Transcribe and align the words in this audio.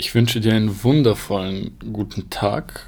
Ich 0.00 0.14
wünsche 0.14 0.40
dir 0.40 0.54
einen 0.54 0.82
wundervollen 0.82 1.72
guten 1.92 2.30
Tag. 2.30 2.86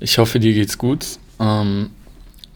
Ich 0.00 0.18
hoffe, 0.18 0.40
dir 0.40 0.52
geht's 0.52 0.78
gut. 0.78 1.06
Ähm, 1.38 1.90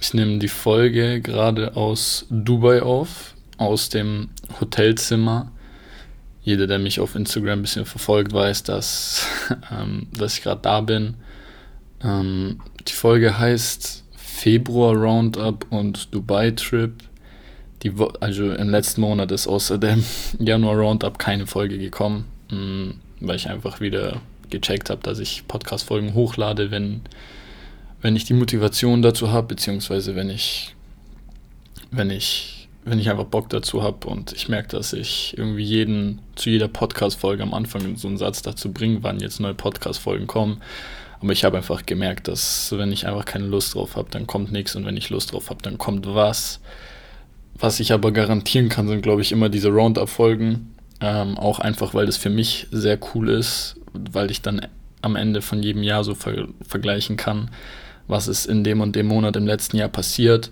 ich 0.01 0.13
nehme 0.15 0.41
die 0.41 0.49
Folge 0.49 1.21
gerade 1.21 1.77
aus 1.77 2.27
Dubai 2.29 2.83
auf, 2.83 3.37
aus 3.57 3.89
dem 3.89 4.31
Hotelzimmer. 4.61 5.53
Jeder, 6.43 6.67
der 6.67 6.81
mich 6.81 6.99
auf 6.99 7.15
Instagram 7.15 7.61
ein 7.61 7.63
bisschen 7.63 7.87
verfolgt, 7.87 8.33
weiß, 8.33 8.65
dass, 8.65 9.25
ähm, 9.71 10.09
dass 10.13 10.35
ich 10.35 10.43
gerade 10.43 10.63
da 10.63 10.81
bin. 10.81 11.15
Ähm, 12.03 12.61
die 12.89 12.93
Folge 12.93 13.39
heißt 13.39 14.03
Februar 14.17 14.97
Roundup 14.97 15.67
und 15.71 16.13
Dubai 16.13 16.51
Trip. 16.51 16.95
Die, 17.85 17.93
also 18.19 18.51
im 18.51 18.71
letzten 18.71 19.03
Monat 19.03 19.31
ist 19.31 19.47
außer 19.47 19.79
dem 19.79 20.03
Januar 20.41 20.75
Roundup 20.75 21.21
keine 21.21 21.47
Folge 21.47 21.79
gekommen. 21.79 22.25
Mm, 22.51 22.91
weil 23.21 23.37
ich 23.37 23.49
einfach 23.49 23.81
wieder 23.81 24.21
gecheckt 24.51 24.91
habe, 24.91 25.03
dass 25.03 25.19
ich 25.19 25.47
Podcast-Folgen 25.47 26.15
hochlade, 26.15 26.71
wenn, 26.71 27.03
wenn 28.03 28.17
ich 28.17 28.25
die 28.25 28.35
Motivation 28.35 29.03
dazu 29.03 29.31
habe, 29.31 29.49
beziehungsweise 29.49 30.17
wenn 30.17 30.31
ich, 30.31 30.75
wenn 31.91 32.11
ich, 32.11 32.69
wenn 32.85 32.99
ich 32.99 33.11
einfach 33.11 33.25
Bock 33.25 33.49
dazu 33.49 33.83
habe 33.83 34.09
und 34.09 34.33
ich 34.33 34.49
merke, 34.49 34.69
dass 34.69 34.93
ich 34.93 35.35
irgendwie 35.37 35.63
jeden, 35.63 36.21
zu 36.35 36.51
jeder 36.51 36.69
Podcast-Folge 36.69 37.43
am 37.43 37.55
Anfang 37.55 37.97
so 37.97 38.09
einen 38.09 38.19
Satz 38.19 38.43
dazu 38.43 38.73
bringe, 38.73 39.03
wann 39.03 39.21
jetzt 39.21 39.41
neue 39.41 39.55
Podcast-Folgen 39.55 40.27
kommen. 40.27 40.61
Aber 41.21 41.33
ich 41.33 41.45
habe 41.45 41.59
einfach 41.59 41.85
gemerkt, 41.85 42.29
dass 42.29 42.73
wenn 42.77 42.93
ich 42.93 43.07
einfach 43.07 43.27
keine 43.27 43.47
Lust 43.47 43.75
drauf 43.75 43.97
habe, 43.97 44.09
dann 44.11 44.27
kommt 44.27 44.51
nichts 44.53 44.75
und 44.75 44.87
wenn 44.87 44.97
ich 44.97 45.11
Lust 45.11 45.33
drauf 45.33 45.51
habe, 45.51 45.63
dann 45.63 45.77
kommt 45.77 46.07
was. 46.07 46.61
Was 47.59 47.79
ich 47.79 47.93
aber 47.93 48.11
garantieren 48.11 48.71
kann, 48.71 48.89
sind, 48.89 49.03
glaube 49.03 49.21
ich, 49.21 49.33
immer 49.33 49.51
diese 49.51 49.69
Roundup-Folgen, 49.69 50.75
ähm, 51.01 51.39
auch 51.39 51.59
einfach, 51.59 51.95
weil 51.95 52.07
das 52.07 52.17
für 52.17 52.31
mich 52.31 52.67
sehr 52.71 52.99
cool 53.15 53.29
ist, 53.31 53.77
weil 53.93 54.31
ich 54.31 54.43
dann 54.43 54.67
am 55.03 55.17
Ende 55.17 55.43
von 55.43 55.63
jedem 55.63 55.83
Jahr 55.83 56.05
so 56.05 56.15
ver 56.15 56.49
vergleichen 56.67 57.17
kann, 57.17 57.51
was 58.07 58.29
ist 58.29 58.47
in 58.47 58.65
dem 58.65 58.81
und 58.81 58.97
dem 58.97 59.07
Monat 59.07 59.37
im 59.37 59.47
letzten 59.47 59.77
Jahr 59.77 59.89
passiert. 59.89 60.51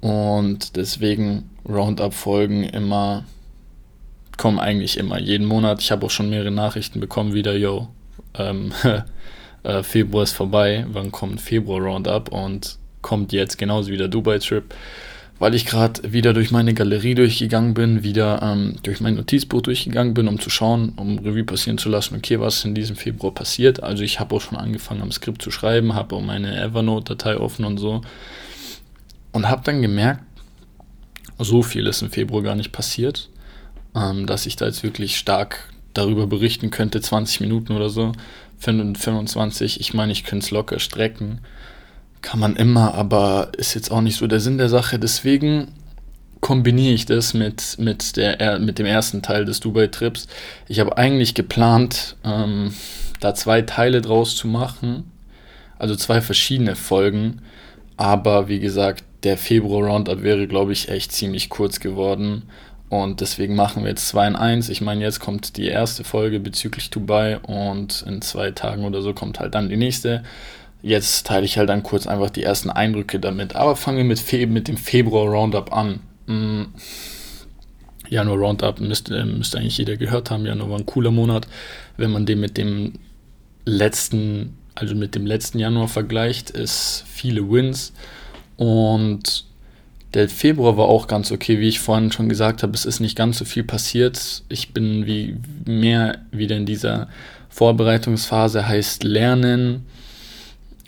Und 0.00 0.76
deswegen 0.76 1.50
Roundup-Folgen 1.68 2.64
immer, 2.64 3.24
kommen 4.36 4.58
eigentlich 4.58 4.98
immer, 4.98 5.18
jeden 5.18 5.46
Monat. 5.46 5.80
Ich 5.80 5.90
habe 5.90 6.06
auch 6.06 6.10
schon 6.10 6.30
mehrere 6.30 6.50
Nachrichten 6.50 7.00
bekommen, 7.00 7.34
wieder, 7.34 7.56
yo, 7.56 7.88
ähm, 8.34 8.72
äh, 9.62 9.82
Februar 9.82 10.24
ist 10.24 10.32
vorbei, 10.32 10.86
wann 10.88 11.12
kommt 11.12 11.40
Februar 11.40 11.80
Roundup 11.80 12.32
und 12.32 12.78
kommt 13.02 13.32
jetzt 13.32 13.56
genauso 13.56 13.90
wie 13.90 13.96
der 13.96 14.08
Dubai-Trip 14.08 14.74
weil 15.38 15.54
ich 15.54 15.66
gerade 15.66 16.12
wieder 16.12 16.32
durch 16.32 16.50
meine 16.50 16.72
Galerie 16.72 17.14
durchgegangen 17.14 17.74
bin, 17.74 18.02
wieder 18.02 18.40
ähm, 18.42 18.76
durch 18.82 19.00
mein 19.00 19.14
Notizbuch 19.14 19.60
durchgegangen 19.60 20.14
bin, 20.14 20.28
um 20.28 20.40
zu 20.40 20.48
schauen, 20.48 20.94
um 20.96 21.18
Revue 21.18 21.44
passieren 21.44 21.78
zu 21.78 21.88
lassen, 21.88 22.16
okay, 22.16 22.40
was 22.40 22.56
ist 22.56 22.64
in 22.64 22.74
diesem 22.74 22.96
Februar 22.96 23.34
passiert. 23.34 23.82
Also 23.82 24.02
ich 24.02 24.18
habe 24.18 24.34
auch 24.34 24.40
schon 24.40 24.56
angefangen 24.56 25.02
am 25.02 25.12
Skript 25.12 25.42
zu 25.42 25.50
schreiben, 25.50 25.94
habe 25.94 26.16
auch 26.16 26.22
meine 26.22 26.58
Evernote-Datei 26.58 27.36
offen 27.36 27.64
und 27.66 27.78
so. 27.78 28.00
Und 29.32 29.48
habe 29.48 29.62
dann 29.64 29.82
gemerkt, 29.82 30.22
so 31.38 31.62
viel 31.62 31.86
ist 31.86 32.00
im 32.00 32.10
Februar 32.10 32.42
gar 32.42 32.54
nicht 32.54 32.72
passiert, 32.72 33.28
ähm, 33.94 34.26
dass 34.26 34.46
ich 34.46 34.56
da 34.56 34.64
jetzt 34.64 34.82
wirklich 34.82 35.18
stark 35.18 35.68
darüber 35.92 36.26
berichten 36.26 36.70
könnte, 36.70 37.02
20 37.02 37.40
Minuten 37.40 37.72
oder 37.72 37.90
so, 37.90 38.12
25, 38.58 39.80
ich 39.80 39.92
meine, 39.92 40.12
ich 40.12 40.24
könnte 40.24 40.44
es 40.44 40.50
locker 40.50 40.78
strecken. 40.78 41.40
Kann 42.22 42.40
man 42.40 42.56
immer, 42.56 42.94
aber 42.94 43.52
ist 43.56 43.74
jetzt 43.74 43.90
auch 43.90 44.00
nicht 44.00 44.16
so 44.16 44.26
der 44.26 44.40
Sinn 44.40 44.58
der 44.58 44.68
Sache. 44.68 44.98
Deswegen 44.98 45.68
kombiniere 46.40 46.94
ich 46.94 47.06
das 47.06 47.34
mit, 47.34 47.76
mit, 47.78 48.16
der, 48.16 48.58
mit 48.58 48.78
dem 48.78 48.86
ersten 48.86 49.22
Teil 49.22 49.44
des 49.44 49.60
Dubai-Trips. 49.60 50.26
Ich 50.68 50.80
habe 50.80 50.96
eigentlich 50.98 51.34
geplant, 51.34 52.16
ähm, 52.24 52.74
da 53.20 53.34
zwei 53.34 53.62
Teile 53.62 54.00
draus 54.00 54.36
zu 54.36 54.48
machen, 54.48 55.10
also 55.78 55.96
zwei 55.96 56.20
verschiedene 56.20 56.76
Folgen. 56.76 57.42
Aber 57.96 58.48
wie 58.48 58.60
gesagt, 58.60 59.04
der 59.22 59.38
Februar-Roundup 59.38 60.22
wäre, 60.22 60.46
glaube 60.46 60.72
ich, 60.72 60.88
echt 60.88 61.12
ziemlich 61.12 61.48
kurz 61.48 61.80
geworden. 61.80 62.44
Und 62.88 63.20
deswegen 63.20 63.56
machen 63.56 63.82
wir 63.82 63.90
jetzt 63.90 64.08
2 64.08 64.28
in 64.28 64.36
1. 64.36 64.68
Ich 64.68 64.80
meine, 64.80 65.02
jetzt 65.02 65.18
kommt 65.18 65.56
die 65.56 65.66
erste 65.66 66.04
Folge 66.04 66.38
bezüglich 66.38 66.90
Dubai 66.90 67.38
und 67.38 68.04
in 68.06 68.22
zwei 68.22 68.52
Tagen 68.52 68.84
oder 68.84 69.02
so 69.02 69.12
kommt 69.12 69.40
halt 69.40 69.54
dann 69.56 69.68
die 69.68 69.76
nächste. 69.76 70.22
Jetzt 70.86 71.26
teile 71.26 71.44
ich 71.44 71.58
halt 71.58 71.68
dann 71.68 71.82
kurz 71.82 72.06
einfach 72.06 72.30
die 72.30 72.44
ersten 72.44 72.70
Eindrücke 72.70 73.18
damit. 73.18 73.56
Aber 73.56 73.74
fangen 73.74 73.98
wir 73.98 74.04
mit, 74.04 74.20
Fe 74.20 74.46
mit 74.46 74.68
dem 74.68 74.76
Februar 74.76 75.26
Roundup 75.26 75.72
an. 75.72 75.98
Mm. 76.26 76.66
Januar 78.08 78.38
Roundup 78.38 78.78
müsste, 78.78 79.24
müsste 79.24 79.58
eigentlich 79.58 79.78
jeder 79.78 79.96
gehört 79.96 80.30
haben. 80.30 80.46
Januar 80.46 80.70
war 80.70 80.78
ein 80.78 80.86
cooler 80.86 81.10
Monat. 81.10 81.48
Wenn 81.96 82.12
man 82.12 82.24
den 82.24 82.38
mit 82.38 82.56
dem 82.56 83.00
letzten, 83.64 84.56
also 84.76 84.94
mit 84.94 85.16
dem 85.16 85.26
letzten 85.26 85.58
Januar 85.58 85.88
vergleicht, 85.88 86.50
ist 86.50 87.02
viele 87.08 87.50
Wins. 87.50 87.92
Und 88.56 89.44
der 90.14 90.28
Februar 90.28 90.76
war 90.76 90.86
auch 90.86 91.08
ganz 91.08 91.32
okay, 91.32 91.58
wie 91.58 91.66
ich 91.66 91.80
vorhin 91.80 92.12
schon 92.12 92.28
gesagt 92.28 92.62
habe. 92.62 92.74
Es 92.74 92.84
ist 92.84 93.00
nicht 93.00 93.16
ganz 93.16 93.38
so 93.38 93.44
viel 93.44 93.64
passiert. 93.64 94.44
Ich 94.48 94.72
bin 94.72 95.04
wie 95.04 95.36
mehr 95.64 96.20
wieder 96.30 96.54
in 96.54 96.64
dieser 96.64 97.08
Vorbereitungsphase, 97.48 98.68
heißt 98.68 99.02
Lernen, 99.02 99.84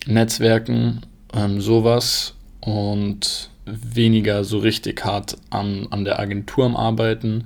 Netzwerken, 0.08 1.02
ähm, 1.34 1.60
sowas 1.60 2.34
und 2.60 3.50
weniger 3.66 4.44
so 4.44 4.58
richtig 4.58 5.04
hart 5.04 5.36
an, 5.50 5.86
an 5.90 6.04
der 6.04 6.18
Agentur 6.18 6.64
am 6.64 6.76
Arbeiten. 6.76 7.44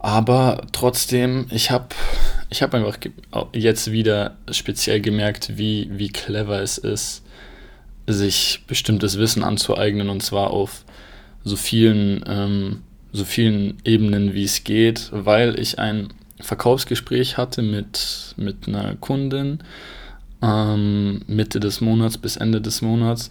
Aber 0.00 0.66
trotzdem, 0.72 1.46
ich 1.50 1.70
habe 1.70 1.88
ich 2.50 2.62
hab 2.62 2.74
einfach 2.74 2.98
jetzt 3.52 3.90
wieder 3.90 4.36
speziell 4.50 5.00
gemerkt, 5.00 5.56
wie, 5.56 5.88
wie 5.92 6.08
clever 6.08 6.60
es 6.60 6.78
ist, 6.78 7.22
sich 8.06 8.64
bestimmtes 8.66 9.18
Wissen 9.18 9.42
anzueignen 9.42 10.08
und 10.08 10.22
zwar 10.22 10.50
auf 10.50 10.84
so 11.42 11.56
vielen, 11.56 12.24
ähm, 12.26 12.82
so 13.12 13.24
vielen 13.24 13.78
Ebenen, 13.84 14.34
wie 14.34 14.44
es 14.44 14.64
geht, 14.64 15.08
weil 15.12 15.58
ich 15.58 15.78
ein 15.78 16.12
Verkaufsgespräch 16.40 17.38
hatte 17.38 17.62
mit, 17.62 18.34
mit 18.36 18.68
einer 18.68 18.96
Kundin 18.96 19.60
ähm, 20.42 21.22
Mitte 21.26 21.60
des 21.60 21.80
Monats 21.80 22.18
bis 22.18 22.36
Ende 22.36 22.60
des 22.60 22.82
Monats. 22.82 23.30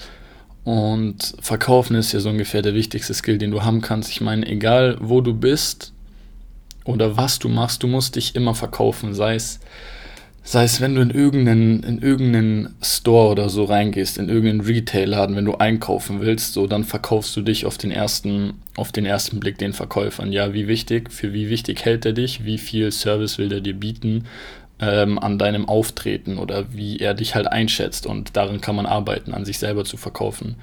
Und 0.63 1.35
verkaufen 1.41 1.95
ist 1.95 2.13
ja 2.13 2.19
so 2.19 2.29
ungefähr 2.29 2.61
der 2.61 2.73
wichtigste 2.73 3.13
Skill, 3.13 3.37
den 3.37 3.51
du 3.51 3.63
haben 3.63 3.81
kannst. 3.81 4.09
Ich 4.11 4.21
meine, 4.21 4.47
egal 4.47 4.97
wo 5.01 5.21
du 5.21 5.33
bist 5.33 5.93
oder 6.85 7.17
was 7.17 7.39
du 7.39 7.49
machst, 7.49 7.83
du 7.83 7.87
musst 7.87 8.15
dich 8.15 8.35
immer 8.35 8.55
verkaufen. 8.55 9.13
Sei 9.13 9.35
es, 9.35 9.59
sei 10.41 10.63
es 10.63 10.79
wenn 10.79 10.95
du 10.95 11.01
in 11.01 11.09
irgendeinen, 11.09 11.83
in 11.83 12.01
irgendeinen 12.01 12.75
Store 12.81 13.31
oder 13.31 13.49
so 13.49 13.65
reingehst, 13.65 14.17
in 14.17 14.29
irgendeinen 14.29 14.61
Retail-Laden, 14.61 15.35
wenn 15.35 15.45
du 15.45 15.55
einkaufen 15.55 16.21
willst, 16.21 16.53
so 16.53 16.65
dann 16.65 16.85
verkaufst 16.85 17.35
du 17.35 17.41
dich 17.41 17.65
auf 17.65 17.77
den 17.77 17.91
ersten, 17.91 18.53
auf 18.77 18.93
den 18.93 19.05
ersten 19.05 19.41
Blick 19.41 19.57
den 19.57 19.73
Verkäufern. 19.73 20.31
Ja, 20.31 20.53
wie 20.53 20.69
wichtig, 20.69 21.11
für 21.11 21.33
wie 21.33 21.49
wichtig 21.49 21.83
hält 21.83 22.05
er 22.05 22.13
dich, 22.13 22.45
wie 22.45 22.57
viel 22.57 22.89
Service 22.93 23.37
will 23.37 23.51
er 23.51 23.61
dir 23.61 23.75
bieten, 23.75 24.23
ähm, 24.83 25.19
an 25.19 25.37
deinem 25.37 25.67
Auftreten 25.67 26.37
oder 26.37 26.65
wie 26.73 26.97
er 26.97 27.13
dich 27.13 27.35
halt 27.35 27.47
einschätzt 27.47 28.05
und 28.05 28.35
darin 28.35 28.61
kann 28.61 28.75
man 28.75 28.85
arbeiten, 28.85 29.33
an 29.33 29.45
sich 29.45 29.59
selber 29.59 29.85
zu 29.85 29.97
verkaufen. 29.97 30.55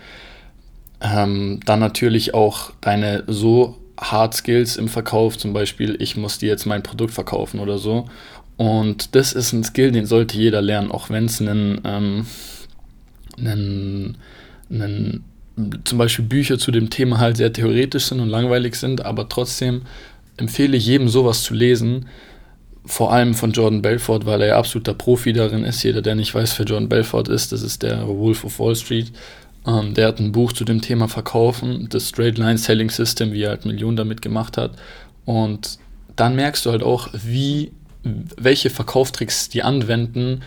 Ähm, 1.00 1.60
dann 1.64 1.80
natürlich 1.80 2.34
auch 2.34 2.72
deine 2.80 3.24
so 3.26 3.78
Hard 3.98 4.34
Skills 4.34 4.76
im 4.76 4.88
Verkauf, 4.88 5.38
zum 5.38 5.52
Beispiel, 5.52 5.96
ich 6.00 6.16
muss 6.16 6.38
dir 6.38 6.48
jetzt 6.48 6.66
mein 6.66 6.82
Produkt 6.82 7.12
verkaufen 7.12 7.60
oder 7.60 7.78
so. 7.78 8.06
Und 8.56 9.14
das 9.14 9.32
ist 9.32 9.52
ein 9.52 9.64
Skill, 9.64 9.92
den 9.92 10.06
sollte 10.06 10.36
jeder 10.36 10.60
lernen, 10.60 10.90
auch 10.90 11.08
wenn 11.08 11.24
es 11.24 11.40
einen, 11.40 11.80
ähm, 11.84 12.26
einen, 13.38 14.18
einen, 14.70 15.24
zum 15.84 15.98
Beispiel 15.98 16.26
Bücher 16.26 16.58
zu 16.58 16.70
dem 16.70 16.90
Thema 16.90 17.18
halt 17.18 17.38
sehr 17.38 17.52
theoretisch 17.52 18.06
sind 18.06 18.20
und 18.20 18.28
langweilig 18.28 18.74
sind, 18.74 19.04
aber 19.04 19.28
trotzdem 19.28 19.82
empfehle 20.36 20.76
ich 20.76 20.86
jedem 20.86 21.08
sowas 21.08 21.42
zu 21.42 21.54
lesen, 21.54 22.06
vor 22.86 23.12
allem 23.12 23.34
von 23.34 23.52
Jordan 23.52 23.82
Belfort, 23.82 24.24
weil 24.24 24.40
er 24.42 24.48
ja 24.48 24.58
absoluter 24.58 24.94
Profi 24.94 25.32
darin 25.32 25.64
ist. 25.64 25.82
Jeder, 25.82 26.02
der 26.02 26.14
nicht 26.14 26.34
weiß, 26.34 26.58
wer 26.58 26.66
Jordan 26.66 26.88
Belfort 26.88 27.28
ist, 27.28 27.52
das 27.52 27.62
ist 27.62 27.82
der 27.82 28.06
Wolf 28.06 28.44
of 28.44 28.58
Wall 28.58 28.74
Street. 28.74 29.12
Ähm, 29.66 29.94
der 29.94 30.08
hat 30.08 30.18
ein 30.18 30.32
Buch 30.32 30.52
zu 30.52 30.64
dem 30.64 30.80
Thema 30.80 31.08
Verkaufen, 31.08 31.88
das 31.90 32.08
Straight 32.08 32.38
Line 32.38 32.58
Selling 32.58 32.90
System, 32.90 33.32
wie 33.32 33.42
er 33.42 33.50
halt 33.50 33.66
Millionen 33.66 33.96
damit 33.96 34.22
gemacht 34.22 34.56
hat. 34.56 34.72
Und 35.26 35.78
dann 36.16 36.34
merkst 36.34 36.64
du 36.64 36.70
halt 36.70 36.82
auch, 36.82 37.08
wie, 37.12 37.72
welche 38.02 38.70
Verkaufstricks 38.70 39.50
die 39.50 39.62
anwenden, 39.62 40.42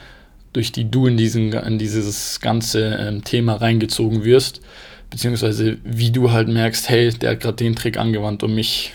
durch 0.53 0.71
die 0.71 0.89
du 0.89 1.07
in, 1.07 1.17
diesen, 1.17 1.53
in 1.53 1.79
dieses 1.79 2.39
ganze 2.39 2.95
ähm, 2.95 3.23
Thema 3.23 3.55
reingezogen 3.55 4.23
wirst. 4.23 4.61
Beziehungsweise 5.09 5.77
wie 5.83 6.11
du 6.11 6.31
halt 6.31 6.47
merkst, 6.47 6.89
hey, 6.89 7.11
der 7.11 7.31
hat 7.31 7.39
gerade 7.41 7.57
den 7.57 7.75
Trick 7.75 7.97
angewandt, 7.97 8.41
um 8.41 8.55
mich 8.55 8.93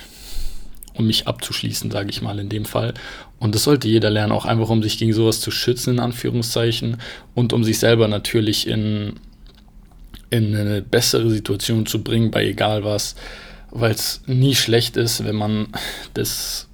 um 0.99 1.07
mich 1.07 1.27
abzuschließen, 1.27 1.91
sage 1.91 2.11
ich 2.11 2.23
mal 2.23 2.39
in 2.39 2.49
dem 2.49 2.65
Fall. 2.65 2.93
Und 3.39 3.55
das 3.55 3.65
sollte 3.65 3.89
jeder 3.89 4.11
lernen, 4.11 4.33
auch 4.33 4.47
einfach 4.47 4.69
um 4.69 4.83
sich 4.83 4.99
gegen 4.99 5.13
sowas 5.13 5.41
zu 5.41 5.51
schützen, 5.51 5.95
in 5.95 6.01
Anführungszeichen, 6.01 6.97
und 7.35 7.53
um 7.53 7.63
sich 7.63 7.79
selber 7.79 8.09
natürlich 8.09 8.67
in, 8.67 9.15
in 10.31 10.57
eine 10.57 10.83
bessere 10.83 11.31
Situation 11.31 11.87
zu 11.87 12.03
bringen, 12.03 12.31
bei 12.31 12.45
egal 12.45 12.85
was, 12.85 13.15
weil 13.71 13.93
es 13.93 14.23
nie 14.27 14.55
schlecht 14.55 14.97
ist, 14.97 15.25
wenn 15.25 15.37
man 15.37 15.69
das 16.15 16.69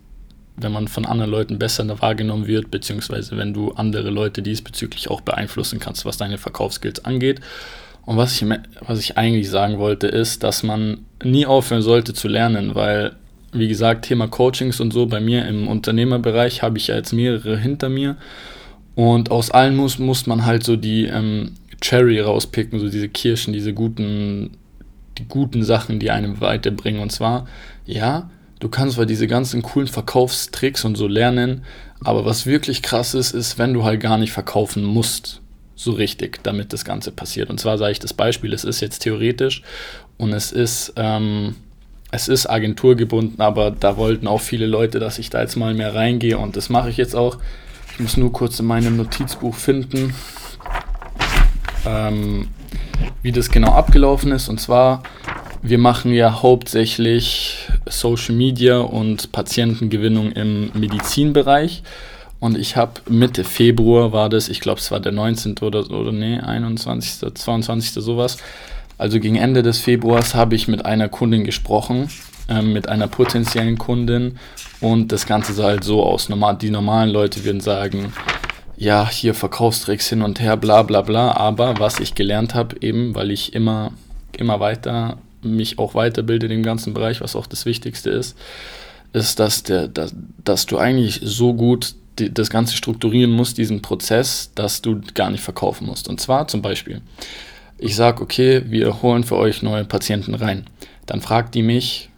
wenn 0.56 0.72
man 0.72 0.88
von 0.88 1.04
anderen 1.04 1.30
Leuten 1.30 1.58
besser 1.58 2.00
wahrgenommen 2.00 2.46
wird, 2.46 2.70
beziehungsweise 2.70 3.36
wenn 3.36 3.52
du 3.52 3.72
andere 3.72 4.10
Leute 4.10 4.42
diesbezüglich 4.42 5.10
auch 5.10 5.20
beeinflussen 5.20 5.80
kannst, 5.80 6.04
was 6.04 6.16
deine 6.16 6.38
Verkaufsskills 6.38 7.04
angeht. 7.04 7.40
Und 8.06 8.16
was 8.16 8.40
ich, 8.40 8.48
was 8.80 9.00
ich 9.00 9.16
eigentlich 9.16 9.50
sagen 9.50 9.78
wollte, 9.78 10.06
ist, 10.06 10.42
dass 10.44 10.62
man 10.62 11.06
nie 11.22 11.46
aufhören 11.46 11.82
sollte 11.82 12.14
zu 12.14 12.28
lernen, 12.28 12.74
weil, 12.74 13.16
wie 13.54 13.68
gesagt, 13.68 14.04
Thema 14.06 14.28
Coachings 14.28 14.80
und 14.80 14.92
so, 14.92 15.06
bei 15.06 15.20
mir 15.20 15.46
im 15.46 15.68
Unternehmerbereich 15.68 16.62
habe 16.62 16.78
ich 16.78 16.88
ja 16.88 16.96
jetzt 16.96 17.12
mehrere 17.12 17.56
hinter 17.56 17.88
mir. 17.88 18.16
Und 18.94 19.30
aus 19.30 19.50
allen 19.50 19.76
muss, 19.76 19.98
muss 19.98 20.26
man 20.26 20.44
halt 20.44 20.64
so 20.64 20.76
die 20.76 21.06
ähm, 21.06 21.52
Cherry 21.80 22.20
rauspicken, 22.20 22.78
so 22.78 22.88
diese 22.88 23.08
Kirschen, 23.08 23.52
diese 23.52 23.72
guten, 23.72 24.56
die 25.18 25.26
guten 25.26 25.62
Sachen, 25.62 25.98
die 25.98 26.10
einem 26.10 26.40
weiterbringen. 26.40 27.00
Und 27.00 27.10
zwar, 27.10 27.46
ja, 27.86 28.30
du 28.60 28.68
kannst 28.68 28.96
zwar 28.96 29.06
diese 29.06 29.26
ganzen 29.26 29.62
coolen 29.62 29.88
Verkaufstricks 29.88 30.84
und 30.84 30.96
so 30.96 31.06
lernen, 31.06 31.62
aber 32.02 32.24
was 32.24 32.46
wirklich 32.46 32.82
krass 32.82 33.14
ist, 33.14 33.32
ist, 33.32 33.58
wenn 33.58 33.72
du 33.72 33.84
halt 33.84 34.00
gar 34.00 34.18
nicht 34.18 34.32
verkaufen 34.32 34.84
musst 34.84 35.40
so 35.76 35.92
richtig, 35.92 36.42
damit 36.42 36.72
das 36.72 36.84
Ganze 36.84 37.10
passiert. 37.10 37.50
Und 37.50 37.58
zwar 37.58 37.78
sage 37.78 37.92
ich 37.92 37.98
das 37.98 38.14
Beispiel, 38.14 38.52
es 38.52 38.64
ist 38.64 38.80
jetzt 38.80 39.00
theoretisch 39.00 39.62
und 40.16 40.32
es 40.32 40.52
ist, 40.52 40.92
ähm, 40.96 41.56
es 42.14 42.28
ist 42.28 42.46
agenturgebunden, 42.46 43.40
aber 43.40 43.72
da 43.72 43.96
wollten 43.96 44.28
auch 44.28 44.40
viele 44.40 44.66
Leute, 44.66 45.00
dass 45.00 45.18
ich 45.18 45.30
da 45.30 45.40
jetzt 45.40 45.56
mal 45.56 45.74
mehr 45.74 45.96
reingehe 45.96 46.38
und 46.38 46.56
das 46.56 46.68
mache 46.68 46.88
ich 46.88 46.96
jetzt 46.96 47.16
auch. 47.16 47.38
Ich 47.92 47.98
muss 47.98 48.16
nur 48.16 48.32
kurz 48.32 48.60
in 48.60 48.66
meinem 48.66 48.96
Notizbuch 48.96 49.56
finden, 49.56 50.14
ähm, 51.84 52.48
wie 53.22 53.32
das 53.32 53.50
genau 53.50 53.72
abgelaufen 53.72 54.30
ist. 54.30 54.48
Und 54.48 54.60
zwar, 54.60 55.02
wir 55.60 55.78
machen 55.78 56.12
ja 56.12 56.40
hauptsächlich 56.40 57.68
Social 57.86 58.36
Media 58.36 58.78
und 58.78 59.32
Patientengewinnung 59.32 60.30
im 60.32 60.70
Medizinbereich. 60.72 61.82
Und 62.38 62.56
ich 62.56 62.76
habe 62.76 63.00
Mitte 63.08 63.42
Februar 63.42 64.12
war 64.12 64.28
das, 64.28 64.48
ich 64.48 64.60
glaube 64.60 64.78
es 64.78 64.90
war 64.92 65.00
der 65.00 65.12
19. 65.12 65.58
oder, 65.62 65.90
oder 65.90 66.12
nee, 66.12 66.38
21., 66.38 67.34
22. 67.34 68.04
sowas. 68.04 68.36
Also 69.04 69.20
gegen 69.20 69.36
Ende 69.36 69.62
des 69.62 69.80
Februars 69.80 70.34
habe 70.34 70.54
ich 70.54 70.66
mit 70.66 70.86
einer 70.86 71.10
Kundin 71.10 71.44
gesprochen, 71.44 72.08
äh, 72.48 72.62
mit 72.62 72.88
einer 72.88 73.06
potenziellen 73.06 73.76
Kundin. 73.76 74.38
Und 74.80 75.12
das 75.12 75.26
Ganze 75.26 75.52
sah 75.52 75.64
halt 75.64 75.84
so 75.84 76.02
aus. 76.02 76.30
Normal, 76.30 76.56
die 76.56 76.70
normalen 76.70 77.10
Leute 77.10 77.44
würden 77.44 77.60
sagen, 77.60 78.14
ja, 78.78 79.06
hier 79.06 79.34
Verkaufstricks 79.34 80.08
hin 80.08 80.22
und 80.22 80.40
her, 80.40 80.56
bla 80.56 80.82
bla 80.84 81.02
bla. 81.02 81.32
Aber 81.32 81.78
was 81.78 82.00
ich 82.00 82.14
gelernt 82.14 82.54
habe, 82.54 82.76
eben, 82.80 83.14
weil 83.14 83.30
ich 83.30 83.52
immer, 83.52 83.92
immer 84.38 84.58
weiter 84.58 85.18
mich 85.42 85.78
auch 85.78 85.94
weiterbilde 85.94 86.46
in 86.46 86.52
dem 86.52 86.62
ganzen 86.62 86.94
Bereich, 86.94 87.20
was 87.20 87.36
auch 87.36 87.46
das 87.46 87.66
Wichtigste 87.66 88.08
ist, 88.08 88.38
ist, 89.12 89.38
dass, 89.38 89.64
der, 89.64 89.86
dass, 89.86 90.14
dass 90.42 90.64
du 90.64 90.78
eigentlich 90.78 91.20
so 91.22 91.52
gut 91.52 91.94
die, 92.18 92.32
das 92.32 92.48
Ganze 92.48 92.74
strukturieren 92.74 93.32
musst, 93.32 93.58
diesen 93.58 93.82
Prozess, 93.82 94.50
dass 94.54 94.80
du 94.80 95.02
gar 95.12 95.28
nicht 95.28 95.42
verkaufen 95.42 95.88
musst. 95.88 96.08
Und 96.08 96.22
zwar 96.22 96.48
zum 96.48 96.62
Beispiel, 96.62 97.02
ich 97.78 97.96
sage, 97.96 98.22
okay, 98.22 98.62
wir 98.66 99.02
holen 99.02 99.24
für 99.24 99.36
euch 99.36 99.62
neue 99.62 99.84
Patienten 99.84 100.34
rein. 100.34 100.64
Dann 101.06 101.20
fragt 101.20 101.54
die 101.54 101.62
mich, 101.62 102.10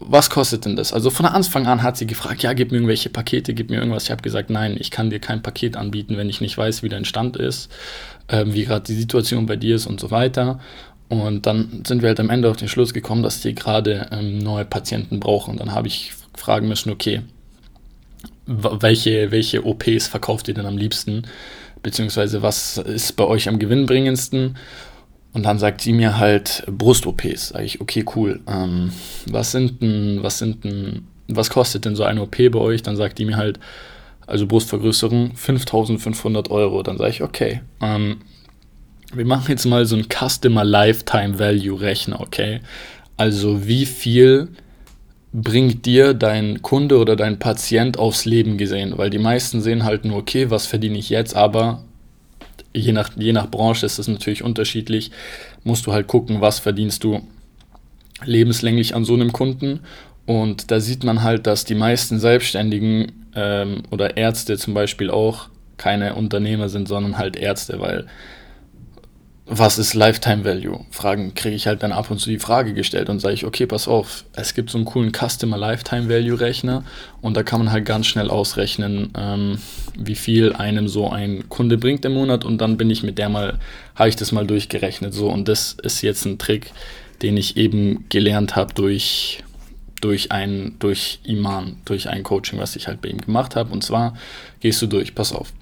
was 0.00 0.30
kostet 0.30 0.64
denn 0.64 0.76
das? 0.76 0.92
Also 0.92 1.10
von 1.10 1.26
Anfang 1.26 1.66
an 1.66 1.82
hat 1.82 1.96
sie 1.96 2.06
gefragt, 2.06 2.42
ja, 2.42 2.52
gib 2.52 2.70
mir 2.70 2.76
irgendwelche 2.76 3.10
Pakete, 3.10 3.52
gib 3.52 3.70
mir 3.70 3.78
irgendwas. 3.78 4.04
Ich 4.04 4.10
habe 4.10 4.22
gesagt, 4.22 4.48
nein, 4.48 4.76
ich 4.78 4.90
kann 4.90 5.10
dir 5.10 5.18
kein 5.18 5.42
Paket 5.42 5.76
anbieten, 5.76 6.16
wenn 6.16 6.28
ich 6.28 6.40
nicht 6.40 6.56
weiß, 6.56 6.82
wie 6.82 6.88
dein 6.88 7.04
Stand 7.04 7.36
ist, 7.36 7.70
äh, 8.28 8.44
wie 8.46 8.64
gerade 8.64 8.84
die 8.84 8.94
Situation 8.94 9.46
bei 9.46 9.56
dir 9.56 9.76
ist 9.76 9.86
und 9.86 9.98
so 9.98 10.10
weiter. 10.10 10.60
Und 11.08 11.46
dann 11.46 11.82
sind 11.86 12.02
wir 12.02 12.10
halt 12.10 12.20
am 12.20 12.30
Ende 12.30 12.50
auf 12.50 12.56
den 12.56 12.68
Schluss 12.68 12.92
gekommen, 12.94 13.22
dass 13.22 13.40
die 13.40 13.54
gerade 13.54 14.08
ähm, 14.12 14.38
neue 14.38 14.64
Patienten 14.64 15.20
brauchen. 15.20 15.56
Dann 15.56 15.72
habe 15.72 15.88
ich 15.88 16.12
fragen 16.36 16.68
müssen, 16.68 16.90
okay, 16.90 17.22
welche, 18.46 19.30
welche 19.30 19.64
OPs 19.64 20.06
verkauft 20.06 20.48
ihr 20.48 20.54
denn 20.54 20.66
am 20.66 20.78
liebsten? 20.78 21.22
Beziehungsweise 21.82 22.42
was 22.42 22.78
ist 22.78 23.16
bei 23.16 23.24
euch 23.24 23.48
am 23.48 23.58
gewinnbringendsten? 23.58 24.56
Und 25.38 25.44
dann 25.44 25.60
sagt 25.60 25.82
sie 25.82 25.92
mir 25.92 26.18
halt 26.18 26.64
Brust-OPs. 26.66 27.50
Sag 27.50 27.62
ich, 27.62 27.80
okay, 27.80 28.04
cool. 28.16 28.40
Ähm, 28.48 28.90
was 29.30 29.52
sind 29.52 29.80
denn, 29.80 30.18
was 30.20 30.38
sind 30.38 30.64
denn, 30.64 31.06
was 31.28 31.48
kostet 31.48 31.84
denn 31.84 31.94
so 31.94 32.02
eine 32.02 32.22
OP 32.22 32.36
bei 32.36 32.58
euch? 32.58 32.82
Dann 32.82 32.96
sagt 32.96 33.20
die 33.20 33.24
mir 33.24 33.36
halt, 33.36 33.60
also 34.26 34.48
Brustvergrößerung, 34.48 35.36
5500 35.36 36.50
Euro. 36.50 36.82
Dann 36.82 36.98
sage 36.98 37.10
ich, 37.10 37.22
okay. 37.22 37.60
Ähm, 37.80 38.16
wir 39.14 39.24
machen 39.26 39.44
jetzt 39.50 39.64
mal 39.64 39.86
so 39.86 39.94
einen 39.94 40.08
Customer 40.08 40.64
Lifetime 40.64 41.38
Value 41.38 41.80
Rechner, 41.80 42.20
okay? 42.20 42.58
Also 43.16 43.64
wie 43.64 43.86
viel 43.86 44.48
bringt 45.32 45.86
dir 45.86 46.14
dein 46.14 46.62
Kunde 46.62 46.98
oder 46.98 47.14
dein 47.14 47.38
Patient 47.38 47.96
aufs 47.96 48.24
Leben 48.24 48.58
gesehen? 48.58 48.98
Weil 48.98 49.10
die 49.10 49.20
meisten 49.20 49.60
sehen 49.60 49.84
halt 49.84 50.04
nur, 50.04 50.16
okay, 50.16 50.50
was 50.50 50.66
verdiene 50.66 50.98
ich 50.98 51.10
jetzt, 51.10 51.36
aber 51.36 51.84
je 52.74 52.92
nach, 52.92 53.10
je 53.16 53.32
nach 53.32 53.50
Branche 53.50 53.86
ist 53.86 53.98
es 53.98 54.08
natürlich 54.08 54.42
unterschiedlich. 54.42 55.10
Musst 55.64 55.86
du 55.86 55.92
halt 55.92 56.06
gucken, 56.06 56.40
was 56.40 56.58
verdienst 56.58 57.04
du 57.04 57.22
lebenslänglich 58.24 58.94
an 58.94 59.04
so 59.04 59.14
einem 59.14 59.32
Kunden. 59.32 59.80
Und 60.26 60.70
da 60.70 60.80
sieht 60.80 61.04
man 61.04 61.22
halt, 61.22 61.46
dass 61.46 61.64
die 61.64 61.74
meisten 61.74 62.18
Selbstständigen 62.18 63.12
ähm, 63.34 63.82
oder 63.90 64.16
Ärzte 64.16 64.58
zum 64.58 64.74
Beispiel 64.74 65.10
auch 65.10 65.48
keine 65.76 66.14
Unternehmer 66.14 66.68
sind, 66.68 66.88
sondern 66.88 67.18
halt 67.18 67.36
Ärzte, 67.36 67.80
weil 67.80 68.06
was 69.50 69.78
ist 69.78 69.94
Lifetime 69.94 70.44
Value? 70.44 70.80
Fragen 70.90 71.34
kriege 71.34 71.56
ich 71.56 71.66
halt 71.66 71.82
dann 71.82 71.92
ab 71.92 72.10
und 72.10 72.18
zu 72.18 72.28
die 72.28 72.38
Frage 72.38 72.74
gestellt 72.74 73.08
und 73.08 73.20
sage 73.20 73.34
ich, 73.34 73.46
okay, 73.46 73.66
pass 73.66 73.88
auf, 73.88 74.24
es 74.34 74.52
gibt 74.52 74.68
so 74.68 74.76
einen 74.76 74.84
coolen 74.84 75.10
Customer 75.10 75.56
Lifetime 75.56 76.08
Value 76.10 76.38
Rechner 76.38 76.84
und 77.22 77.34
da 77.34 77.42
kann 77.42 77.60
man 77.60 77.72
halt 77.72 77.86
ganz 77.86 78.06
schnell 78.06 78.28
ausrechnen, 78.28 79.10
ähm, 79.16 79.58
wie 79.98 80.16
viel 80.16 80.52
einem 80.52 80.86
so 80.86 81.08
ein 81.10 81.48
Kunde 81.48 81.78
bringt 81.78 82.04
im 82.04 82.12
Monat 82.12 82.44
und 82.44 82.58
dann 82.58 82.76
bin 82.76 82.90
ich 82.90 83.02
mit 83.02 83.16
der 83.16 83.30
mal, 83.30 83.58
habe 83.94 84.10
ich 84.10 84.16
das 84.16 84.32
mal 84.32 84.46
durchgerechnet 84.46 85.14
so 85.14 85.30
und 85.30 85.48
das 85.48 85.76
ist 85.82 86.02
jetzt 86.02 86.26
ein 86.26 86.38
Trick, 86.38 86.70
den 87.22 87.38
ich 87.38 87.56
eben 87.56 88.04
gelernt 88.10 88.54
habe 88.54 88.74
durch 88.74 89.42
durch 90.02 90.30
ein 90.30 90.76
durch 90.78 91.20
Iman, 91.24 91.78
durch 91.86 92.08
ein 92.08 92.22
Coaching, 92.22 92.58
was 92.58 92.76
ich 92.76 92.86
halt 92.86 93.00
bei 93.00 93.08
ihm 93.08 93.20
gemacht 93.20 93.56
habe 93.56 93.72
und 93.72 93.82
zwar 93.82 94.14
gehst 94.60 94.82
du 94.82 94.86
durch, 94.86 95.14
pass 95.14 95.32
auf. 95.32 95.52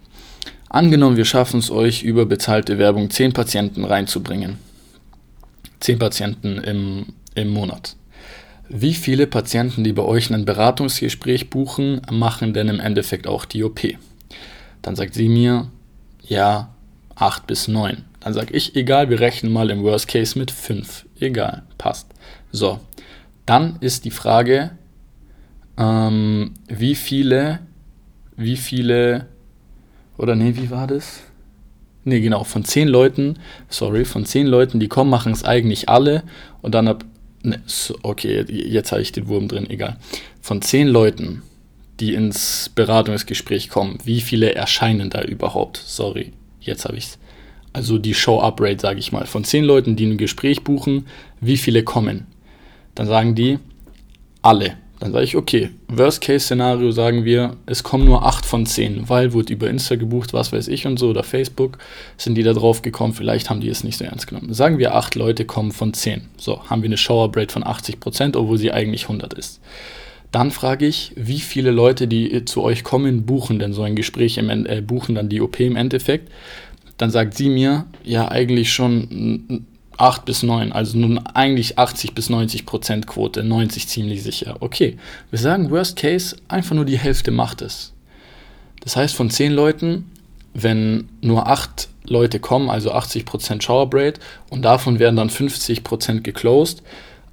Angenommen, 0.69 1.17
wir 1.17 1.25
schaffen 1.25 1.61
es 1.61 1.71
euch 1.71 2.03
über 2.03 2.27
bezahlte 2.27 2.79
Werbung 2.79 3.11
10 3.11 3.33
Patienten 3.33 3.85
reinzubringen. 3.85 4.59
10 5.81 5.99
Patienten 5.99 6.59
im, 6.59 7.07
im 7.35 7.49
Monat. 7.49 7.97
Wie 8.69 8.95
viele 8.95 9.29
Patienten, 9.29 9.85
die 9.85 9.93
bei 9.93 10.03
euch 10.03 10.33
ein 10.33 10.45
Beratungsgespräch 10.45 11.51
buchen, 11.51 12.03
machen 12.11 12.53
denn 12.53 12.69
im 12.69 12.81
Endeffekt 12.81 13.29
auch 13.29 13.45
die 13.45 13.63
OP? 13.63 13.81
Dann 14.83 14.97
sagt 14.97 15.15
sie 15.15 15.29
mir, 15.29 15.69
ja, 16.26 16.75
8 17.14 17.47
bis 17.47 17.69
9. 17.69 18.05
Dann 18.21 18.35
sage 18.35 18.55
ich, 18.55 18.75
egal, 18.75 19.09
wir 19.09 19.21
rechnen 19.21 19.52
mal 19.52 19.71
im 19.71 19.85
Worst 19.85 20.09
Case 20.09 20.37
mit 20.37 20.50
5. 20.50 21.07
Egal, 21.21 21.62
passt. 21.79 22.09
So, 22.50 22.81
dann 23.47 23.76
ist 23.81 24.05
die 24.05 24.11
Frage, 24.11 24.73
ähm, 25.79 26.55
wie 26.67 26.97
viele, 26.97 27.61
wie 28.37 28.57
viele 28.57 29.29
oder 30.18 30.35
nee, 30.35 30.54
wie 30.56 30.70
war 30.70 30.87
das? 30.87 31.20
Nee, 32.04 32.20
genau, 32.20 32.44
von 32.44 32.64
zehn 32.64 32.87
Leuten, 32.87 33.38
sorry, 33.68 34.04
von 34.04 34.25
zehn 34.25 34.46
Leuten, 34.46 34.78
die 34.78 34.88
kommen, 34.88 35.11
machen 35.11 35.32
es 35.32 35.44
eigentlich 35.44 35.88
alle 35.88 36.23
und 36.62 36.75
dann 36.75 36.87
ab. 36.88 37.04
Ne, 37.42 37.61
okay, 38.02 38.44
jetzt 38.49 38.92
habe 38.92 39.02
ich 39.02 39.12
den 39.12 39.26
Wurm 39.28 39.49
drin, 39.49 39.68
egal. 39.68 39.96
Von 40.40 40.62
zehn 40.62 40.87
Leuten, 40.87 41.42
die 41.99 42.14
ins 42.14 42.70
Beratungsgespräch 42.75 43.70
kommen, 43.70 43.99
wie 44.04 44.20
viele 44.20 44.54
erscheinen 44.54 45.11
da 45.11 45.23
überhaupt? 45.23 45.82
Sorry, 45.85 46.32
jetzt 46.61 46.85
habe 46.85 46.96
ich 46.96 47.04
es. 47.04 47.18
Also 47.73 47.99
die 47.99 48.14
Show-Up-Rate, 48.14 48.80
sage 48.80 49.00
ich 49.00 49.12
mal. 49.12 49.26
Von 49.26 49.44
zehn 49.44 49.64
Leuten, 49.64 49.96
die 49.96 50.06
ein 50.06 50.16
Gespräch 50.16 50.64
buchen, 50.64 51.06
wie 51.40 51.56
viele 51.56 51.82
kommen? 51.82 52.26
Dann 52.94 53.06
sagen 53.06 53.35
die, 53.35 53.58
alle. 54.42 54.76
Dann 54.99 55.12
sage 55.12 55.25
ich, 55.25 55.37
okay, 55.37 55.71
Worst-Case-Szenario 55.88 56.91
sagen 56.91 57.25
wir, 57.25 57.57
es 57.67 57.83
kommen 57.83 58.07
nur 58.07 58.25
8 58.25 58.47
von 58.47 58.65
10, 58.65 59.09
weil 59.09 59.35
wurde 59.35 59.53
über 59.53 59.69
Insta 59.69 59.97
gebucht, 59.97 60.33
was 60.33 60.53
weiß 60.53 60.69
ich 60.69 60.87
und 60.87 60.99
so, 60.99 61.11
oder 61.11 61.23
Facebook, 61.23 61.76
sind 62.17 62.35
die 62.35 62.43
da 62.43 62.55
drauf 62.55 62.81
gekommen, 62.81 63.12
vielleicht 63.12 63.50
haben 63.50 63.61
die 63.61 63.69
es 63.69 63.85
nicht 63.85 63.99
so 63.99 64.05
ernst 64.05 64.26
genommen. 64.26 64.55
Sagen 64.55 64.79
wir, 64.79 64.95
8 64.95 65.15
Leute 65.15 65.45
kommen 65.45 65.73
von 65.73 65.93
10. 65.93 66.23
So, 66.38 66.65
haben 66.71 66.83
wir 66.83 66.88
eine 66.88 66.97
Shower-Rate 66.97 67.53
von 67.53 67.62
80%, 67.62 68.37
obwohl 68.37 68.57
sie 68.57 68.73
eigentlich 68.73 69.03
100 69.03 69.35
ist. 69.35 69.61
Dann 70.33 70.50
frage 70.50 70.87
ich, 70.87 71.12
wie 71.15 71.41
viele 71.41 71.71
Leute, 71.71 72.09
die 72.09 72.45
zu 72.47 72.62
euch 72.62 72.83
kommen, 72.83 73.26
buchen 73.26 73.59
denn 73.59 73.73
so 73.73 73.83
ein 73.83 73.97
Gespräch, 73.97 74.38
im, 74.38 74.67
äh, 74.67 74.81
buchen 74.81 75.15
dann 75.15 75.29
die 75.29 75.41
OP 75.41 75.61
im 75.61 75.76
Endeffekt. 75.76 76.33
Dann 76.97 77.11
sagt 77.11 77.35
sie 77.35 77.49
mir, 77.49 77.87
ja, 78.03 78.31
eigentlich 78.31 78.73
schon 78.73 79.67
8 79.99 80.25
bis 80.25 80.43
9, 80.43 80.73
also 80.73 80.99
nun 80.99 81.19
eigentlich 81.19 81.79
80 81.79 82.15
bis 82.15 82.29
90 82.31 82.67
Prozent 82.67 83.07
Quote, 83.07 83.43
90 83.43 83.88
ziemlich 83.88 84.23
sicher. 84.23 84.57
Okay, 84.61 84.99
wir 85.31 85.38
sagen 85.38 85.71
Worst 85.71 85.97
Case, 85.97 86.37
einfach 86.49 86.75
nur 86.75 86.85
die 86.85 86.99
Hälfte 86.99 87.31
macht 87.31 87.62
es. 87.62 87.93
Das 88.81 88.97
heißt, 88.97 89.15
von 89.15 89.31
10 89.31 89.53
Leuten, 89.53 90.11
wenn 90.55 91.09
nur 91.21 91.49
8 91.49 91.88
Leute 92.05 92.41
kommen, 92.41 92.71
also 92.71 92.93
80 92.93 93.25
Prozent 93.25 93.65
Shower 93.65 93.91
Braid 93.91 94.21
und 94.50 94.62
davon 94.62 94.99
werden 94.99 95.17
dann 95.17 95.31
50 95.31 95.83
Prozent 95.83 96.25
geclosed, 96.25 96.83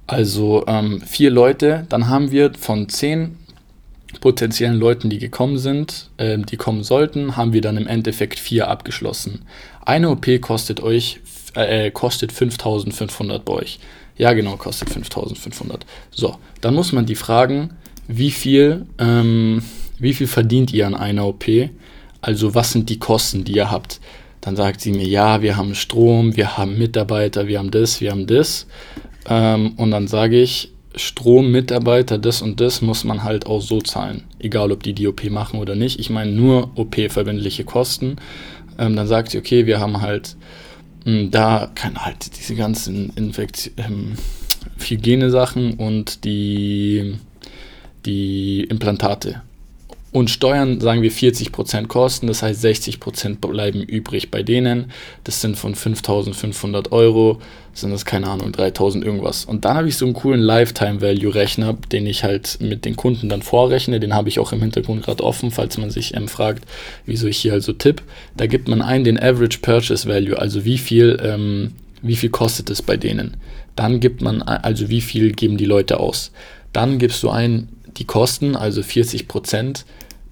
also 0.06 0.64
ähm, 0.66 1.00
4 1.00 1.30
Leute, 1.30 1.86
dann 1.88 2.08
haben 2.08 2.30
wir 2.30 2.52
von 2.54 2.88
10 2.88 3.38
potenziellen 4.20 4.78
Leuten, 4.78 5.10
die 5.10 5.18
gekommen 5.18 5.58
sind, 5.58 6.10
äh, 6.16 6.38
die 6.38 6.56
kommen 6.56 6.82
sollten, 6.82 7.36
haben 7.36 7.52
wir 7.52 7.60
dann 7.60 7.76
im 7.76 7.86
Endeffekt 7.86 8.38
vier 8.38 8.68
abgeschlossen. 8.68 9.42
Eine 9.84 10.10
OP 10.10 10.26
kostet 10.40 10.80
euch, 10.80 11.20
äh, 11.54 11.90
kostet 11.90 12.32
5500 12.32 13.44
bei 13.44 13.52
euch. 13.52 13.78
Ja, 14.16 14.32
genau, 14.32 14.56
kostet 14.56 14.90
5500. 14.90 15.84
So, 16.10 16.36
dann 16.60 16.74
muss 16.74 16.92
man 16.92 17.06
die 17.06 17.14
fragen, 17.14 17.70
wie 18.06 18.30
viel, 18.30 18.86
ähm, 18.98 19.62
wie 19.98 20.14
viel 20.14 20.26
verdient 20.26 20.72
ihr 20.72 20.86
an 20.86 20.94
einer 20.94 21.26
OP? 21.26 21.44
Also, 22.20 22.54
was 22.54 22.72
sind 22.72 22.90
die 22.90 22.98
Kosten, 22.98 23.44
die 23.44 23.52
ihr 23.52 23.70
habt? 23.70 24.00
Dann 24.40 24.56
sagt 24.56 24.80
sie 24.80 24.92
mir, 24.92 25.06
ja, 25.06 25.42
wir 25.42 25.56
haben 25.56 25.74
Strom, 25.74 26.36
wir 26.36 26.56
haben 26.56 26.78
Mitarbeiter, 26.78 27.46
wir 27.46 27.58
haben 27.58 27.70
das, 27.70 28.00
wir 28.00 28.10
haben 28.10 28.26
das. 28.26 28.66
Ähm, 29.28 29.72
und 29.76 29.90
dann 29.90 30.06
sage 30.06 30.40
ich, 30.40 30.70
Strom, 30.96 31.50
Mitarbeiter, 31.50 32.18
das 32.18 32.40
und 32.40 32.60
das 32.60 32.80
muss 32.80 33.04
man 33.04 33.24
halt 33.24 33.46
auch 33.46 33.60
so 33.60 33.80
zahlen. 33.80 34.24
Egal, 34.38 34.70
ob 34.70 34.82
die 34.82 34.92
die 34.92 35.08
OP 35.08 35.24
machen 35.30 35.58
oder 35.58 35.74
nicht. 35.74 35.98
Ich 35.98 36.08
meine 36.08 36.30
nur 36.30 36.70
OP-verbindliche 36.76 37.64
Kosten. 37.64 38.16
Ähm, 38.78 38.94
dann 38.94 39.06
sagt 39.06 39.30
sie, 39.30 39.38
okay, 39.38 39.66
wir 39.66 39.80
haben 39.80 40.02
halt 40.02 40.36
da 41.04 41.70
kann 41.74 42.04
halt 42.04 42.36
diese 42.38 42.54
ganzen 42.54 43.10
Infektion, 43.16 43.74
ähm, 43.78 44.14
Hygienesachen 44.78 45.74
und 45.74 46.24
die, 46.24 47.16
die 48.06 48.64
Implantate. 48.64 49.42
Und 50.14 50.30
Steuern, 50.30 50.80
sagen 50.80 51.02
wir 51.02 51.10
40% 51.10 51.88
kosten, 51.88 52.28
das 52.28 52.40
heißt 52.40 52.64
60% 52.64 53.40
bleiben 53.40 53.82
übrig 53.82 54.30
bei 54.30 54.44
denen. 54.44 54.92
Das 55.24 55.40
sind 55.40 55.58
von 55.58 55.74
5500 55.74 56.92
Euro, 56.92 57.40
sind 57.72 57.90
das 57.90 58.04
keine 58.04 58.28
Ahnung, 58.28 58.52
3000 58.52 59.04
irgendwas. 59.04 59.44
Und 59.44 59.64
dann 59.64 59.76
habe 59.76 59.88
ich 59.88 59.96
so 59.96 60.04
einen 60.04 60.14
coolen 60.14 60.40
Lifetime-Value-Rechner, 60.40 61.76
den 61.90 62.06
ich 62.06 62.22
halt 62.22 62.58
mit 62.60 62.84
den 62.84 62.94
Kunden 62.94 63.28
dann 63.28 63.42
vorrechne. 63.42 63.98
Den 63.98 64.14
habe 64.14 64.28
ich 64.28 64.38
auch 64.38 64.52
im 64.52 64.60
Hintergrund 64.60 65.02
gerade 65.02 65.24
offen, 65.24 65.50
falls 65.50 65.78
man 65.78 65.90
sich 65.90 66.14
ähm, 66.14 66.28
fragt, 66.28 66.64
wieso 67.06 67.26
ich 67.26 67.38
hier 67.38 67.52
also 67.52 67.72
tipp. 67.72 68.00
Da 68.36 68.46
gibt 68.46 68.68
man 68.68 68.82
ein 68.82 69.02
den 69.02 69.18
Average 69.18 69.58
Purchase 69.62 70.08
Value, 70.08 70.38
also 70.38 70.64
wie 70.64 70.78
viel, 70.78 71.20
ähm, 71.24 71.72
wie 72.02 72.14
viel 72.14 72.30
kostet 72.30 72.70
es 72.70 72.82
bei 72.82 72.96
denen. 72.96 73.36
Dann 73.74 73.98
gibt 73.98 74.22
man, 74.22 74.42
also 74.42 74.88
wie 74.88 75.00
viel 75.00 75.32
geben 75.32 75.56
die 75.56 75.64
Leute 75.64 75.98
aus. 75.98 76.30
Dann 76.72 77.00
gibst 77.00 77.20
du 77.24 77.30
ein 77.30 77.68
die 77.96 78.04
Kosten, 78.04 78.56
also 78.56 78.82
40 78.82 79.28
Prozent 79.28 79.84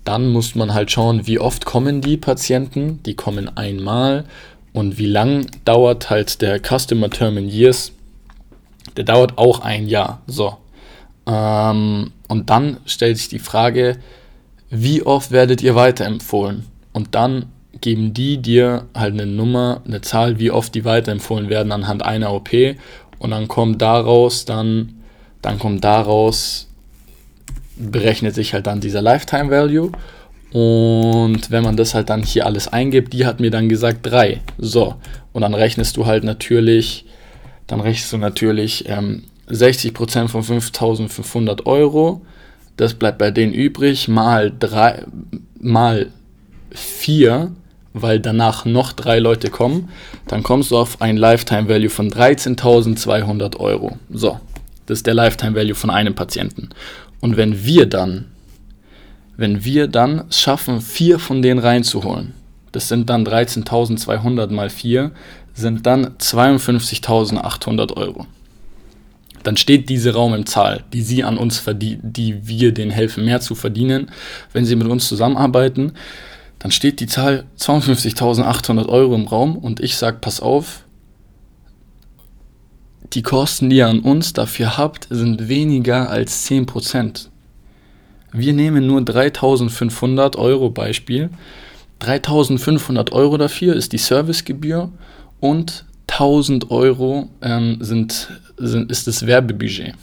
dann 0.05 0.29
muss 0.29 0.55
man 0.55 0.75
halt 0.75 0.91
schauen, 0.91 1.27
wie 1.27 1.39
oft 1.39 1.65
kommen 1.65 2.01
die 2.01 2.17
Patienten. 2.17 3.03
Die 3.05 3.15
kommen 3.15 3.57
einmal. 3.57 4.25
Und 4.73 4.99
wie 4.99 5.07
lang 5.07 5.47
dauert 5.65 6.11
halt 6.11 6.41
der 6.43 6.61
Customer 6.61 7.11
Term 7.11 7.37
in 7.37 7.49
Years? 7.49 7.93
Der 8.97 9.05
dauert 9.05 9.39
auch 9.39 9.61
ein 9.61 9.87
Jahr. 9.87 10.23
So. 10.27 10.57
Ähm, 11.27 12.11
und 12.29 12.51
dann 12.51 12.79
stellt 12.87 13.19
sich 13.19 13.29
die 13.29 13.39
Frage, 13.39 13.99
wie 14.71 15.03
oft 15.03 15.31
werdet 15.31 15.63
ihr 15.63 15.75
weiterempfohlen? 15.75 16.67
Und 16.93 17.15
dann 17.15 17.47
geben 17.81 18.15
die 18.15 18.39
dir 18.39 18.87
halt 18.95 19.13
eine 19.15 19.27
Nummer, 19.27 19.83
eine 19.85 20.01
Zahl, 20.01 20.39
wie 20.39 20.51
oft 20.51 20.75
die 20.75 20.85
weiterempfohlen 20.85 21.49
werden 21.49 21.73
anhand 21.73 22.03
einer 22.03 22.33
OP. 22.33 22.51
Und 23.19 23.31
dann 23.31 23.49
kommt 23.49 23.83
daraus 23.83 24.45
dann, 24.47 24.95
dann 25.43 25.59
kommt 25.59 25.85
daraus 25.85 26.69
berechnet 27.77 28.35
sich 28.35 28.55
halt 28.55 28.67
dann 28.67 28.81
dieser 28.81 29.03
Lifetime 29.03 29.51
Value. 29.51 29.93
Und 30.53 31.51
wenn 31.51 31.65
man 31.65 31.77
das 31.77 31.95
halt 31.95 32.11
dann 32.11 32.23
hier 32.23 32.45
alles 32.47 32.69
eingibt, 32.69 33.15
die 33.15 33.25
hat 33.25 33.41
mir 33.41 33.51
dann 33.51 33.69
gesagt 33.69 34.01
3. 34.03 34.41
So, 34.59 34.97
und 35.33 35.43
dann 35.43 35.55
rechnest 35.55 35.97
du 35.97 36.07
halt 36.07 36.25
natürlich, 36.25 37.07
dann 37.67 37.81
rechnest 37.81 38.13
du 38.13 38.19
natürlich 38.19 38.89
ähm, 38.89 39.25
60% 39.49 40.29
von 40.29 40.43
5500 40.43 41.67
Euro. 41.67 42.23
Das 42.77 42.95
bleibt 42.95 43.19
bei 43.19 43.31
denen 43.31 43.53
übrig, 43.53 44.09
mal 44.09 44.53
3, 44.59 45.05
mal 45.59 46.09
4, 46.71 47.53
weil 47.95 48.21
danach 48.21 48.65
noch 48.65 48.93
drei 48.93 49.19
Leute 49.19 49.51
kommen. 49.51 49.91
Dann 50.27 50.43
kommst 50.43 50.71
du 50.71 50.79
auf 50.79 51.01
ein 51.01 51.17
Lifetime 51.17 51.69
Value 51.69 51.91
von 51.91 52.11
13.200 52.11 53.59
Euro. 53.59 53.99
So, 54.11 54.41
das 54.87 54.99
ist 54.99 55.07
der 55.07 55.15
Lifetime 55.15 55.55
Value 55.55 55.75
von 55.75 55.91
einem 55.91 56.15
Patienten. 56.15 56.71
Und 57.23 57.37
wenn 57.37 57.65
wir 57.65 57.87
dann, 57.87 58.27
wenn 59.37 59.65
wir 59.65 59.87
dann 59.87 60.25
schaffen, 60.31 60.81
vier 60.81 61.19
von 61.19 61.41
denen 61.41 61.61
reinzuholen, 61.61 62.35
das 62.73 62.89
sind 62.89 63.09
dann 63.09 63.25
13.200 63.25 64.51
mal 64.53 64.69
vier, 64.69 65.13
sind 65.55 65.87
dann 65.87 66.17
52.800 66.19 67.97
Euro. 67.97 68.27
Dann 69.45 69.57
steht 69.57 69.89
diese 69.89 70.15
Raum 70.15 70.35
im 70.35 70.47
Zahl, 70.47 70.83
die 70.93 71.03
sie 71.03 71.23
an 71.23 71.39
uns 71.39 71.59
verdienen, 71.59 72.01
die 72.03 72.49
wir 72.49 72.75
denen 72.75 72.91
helfen, 72.91 73.25
mehr 73.25 73.41
zu 73.41 73.55
verdienen, 73.55 74.11
wenn 74.53 74.65
sie 74.65 74.77
mit 74.77 74.89
uns 74.89 75.07
zusammenarbeiten. 75.07 75.93
Dann 76.59 76.73
steht 76.73 76.99
die 76.99 77.07
Zahl 77.07 77.45
52.800 77.59 78.89
Euro 78.89 79.15
im 79.15 79.29
Raum 79.29 79.57
und 79.57 79.79
ich 79.79 79.97
sage, 79.97 80.19
pass 80.21 80.41
auf, 80.41 80.85
die 83.13 83.23
Kosten, 83.23 83.71
die 83.71 83.77
ihr 83.77 83.89
an 83.89 84.01
uns 84.01 84.33
dafür 84.33 84.77
habt, 84.79 85.07
sind 85.11 85.49
weniger 85.49 86.09
als 86.09 86.49
10%. 86.49 87.29
Wir 88.33 88.53
nehmen 88.55 88.87
nur 88.87 89.03
3500 89.03 90.37
Euro 90.37 90.71
Beispiel. 90.71 91.31
3500 91.99 93.13
Euro 93.13 93.37
dafür 93.37 93.77
ist 93.77 93.93
die 93.93 93.99
Servicegebühr 93.99 94.91
und 95.41 95.85
1000 96.09 96.71
Euro 96.71 97.29
ähm, 97.43 97.79
sind, 97.81 98.29
sind, 98.57 98.91
ist 98.91 99.07
das 99.07 99.27
Werbebudget. 99.27 99.95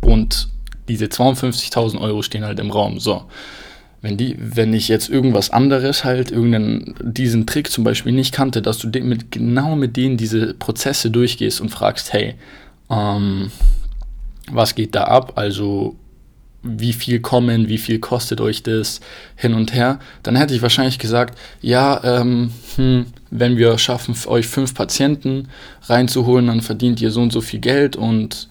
Und 0.00 0.48
diese 0.88 1.06
52.000 1.06 2.00
Euro 2.00 2.22
stehen 2.22 2.44
halt 2.44 2.58
im 2.58 2.70
Raum. 2.70 2.98
So, 2.98 3.24
wenn, 4.02 4.16
die, 4.16 4.36
wenn 4.38 4.72
ich 4.72 4.88
jetzt 4.88 5.08
irgendwas 5.08 5.50
anderes 5.50 6.04
halt, 6.04 6.30
irgendeinen, 6.30 6.94
diesen 7.02 7.46
Trick 7.46 7.70
zum 7.70 7.84
Beispiel 7.84 8.12
nicht 8.12 8.32
kannte, 8.32 8.62
dass 8.62 8.78
du 8.78 8.88
mit, 9.00 9.30
genau 9.30 9.76
mit 9.76 9.96
denen 9.96 10.16
diese 10.16 10.54
Prozesse 10.54 11.10
durchgehst 11.10 11.60
und 11.60 11.68
fragst, 11.68 12.12
hey, 12.12 12.34
ähm, 12.90 13.50
was 14.50 14.74
geht 14.74 14.94
da 14.94 15.04
ab? 15.04 15.32
Also 15.36 15.96
wie 16.62 16.92
viel 16.92 17.20
kommen, 17.20 17.68
wie 17.68 17.78
viel 17.78 17.98
kostet 18.00 18.40
euch 18.40 18.62
das, 18.62 19.00
hin 19.36 19.54
und 19.54 19.72
her, 19.72 19.98
dann 20.22 20.36
hätte 20.36 20.54
ich 20.54 20.62
wahrscheinlich 20.62 20.98
gesagt, 20.98 21.38
ja, 21.62 22.00
ähm, 22.04 22.52
hm, 22.76 23.06
wenn 23.30 23.56
wir 23.56 23.78
schaffen, 23.78 24.14
euch 24.26 24.46
fünf 24.46 24.74
Patienten 24.74 25.48
reinzuholen, 25.84 26.48
dann 26.48 26.60
verdient 26.60 27.00
ihr 27.00 27.10
so 27.10 27.22
und 27.22 27.32
so 27.32 27.40
viel 27.40 27.60
Geld 27.60 27.96
und 27.96 28.48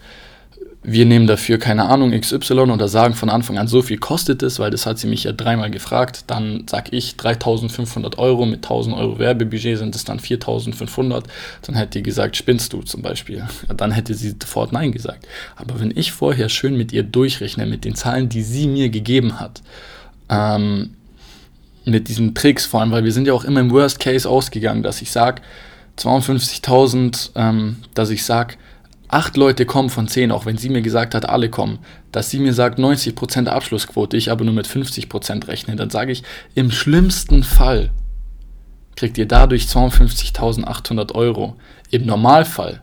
wir 0.82 1.06
nehmen 1.06 1.28
dafür 1.28 1.58
keine 1.58 1.90
Ahnung 1.90 2.12
XY 2.12 2.54
oder 2.54 2.88
sagen 2.88 3.14
von 3.14 3.30
Anfang 3.30 3.58
an, 3.58 3.68
so 3.68 3.82
viel 3.82 3.98
kostet 3.98 4.42
es, 4.44 4.60
weil 4.60 4.72
das 4.72 4.86
hat 4.86 4.98
sie 4.98 5.08
mich 5.08 5.26
ja 5.26 5.34
dreimal 5.34 5.70
gefragt, 5.70 6.24
dann 6.28 6.64
sag 6.70 6.94
ich 6.94 7.18
3500 7.18 8.18
Euro 8.18 8.46
mit 8.46 8.64
1000 8.64 8.96
Euro 8.96 9.20
Werbebudget 9.20 9.78
sind 9.78 9.94
es 9.94 10.06
dann 10.06 10.20
4500, 10.20 11.26
dann 11.64 11.76
hätte 11.76 12.00
die 12.00 12.04
gesagt, 12.04 12.38
spinnst 12.38 12.72
du 12.72 12.82
zum 12.82 13.02
Beispiel. 13.02 13.46
Dann 13.76 13.92
hätte 13.92 14.14
sie 14.14 14.36
sofort 14.42 14.72
Nein 14.72 14.94
gesagt. 14.94 15.28
Aber 15.58 15.80
wenn 15.82 15.96
ich 15.96 16.14
vorher 16.14 16.48
schön 16.48 16.78
mit 16.78 16.94
ihr 16.94 17.04
durchrechne, 17.04 17.66
mit 17.66 17.84
den 17.84 17.96
Zahlen, 17.96 18.30
die 18.30 18.42
sie 18.42 18.68
mir 18.68 18.90
gegeben 18.90 19.40
hat, 19.40 19.62
ähm, 20.30 20.92
mit 21.84 22.08
diesen 22.08 22.36
Tricks 22.36 22.66
vor 22.66 22.82
allem, 22.82 22.92
weil 22.92 23.04
wir 23.04 23.12
sind 23.12 23.28
ja 23.28 23.34
auch 23.34 23.44
immer 23.44 23.60
im 23.60 23.72
Worst 23.72 24.00
Case 24.00 24.30
ausgegangen, 24.30 24.84
dass 24.84 25.02
ich 25.02 25.12
sage, 25.12 25.42
52.000, 25.98 27.32
ähm, 27.36 27.78
dass 27.94 28.10
ich 28.10 28.24
sage, 28.24 28.56
acht 29.10 29.36
Leute 29.36 29.66
kommen 29.66 29.90
von 29.90 30.08
zehn, 30.08 30.32
auch 30.32 30.46
wenn 30.46 30.58
sie 30.58 30.70
mir 30.70 30.82
gesagt 30.82 31.14
hat, 31.14 31.28
alle 31.28 31.50
kommen, 31.50 31.80
dass 32.12 32.30
sie 32.30 32.40
mir 32.40 32.54
sagt 32.54 32.80
90% 32.80 33.48
Abschlussquote, 33.48 34.16
ich 34.16 34.32
aber 34.32 34.46
nur 34.46 34.54
mit 34.54 34.68
50% 34.68 35.48
rechne, 35.48 35.76
dann 35.76 35.90
sage 35.90 36.12
ich, 36.12 36.24
im 36.56 36.72
schlimmsten 36.72 37.44
Fall 37.44 37.92
kriegt 38.96 39.18
ihr 39.18 39.28
dadurch 39.28 39.64
52.800 39.64 41.16
Euro. 41.16 41.56
Im 41.90 42.06
Normalfall 42.06 42.82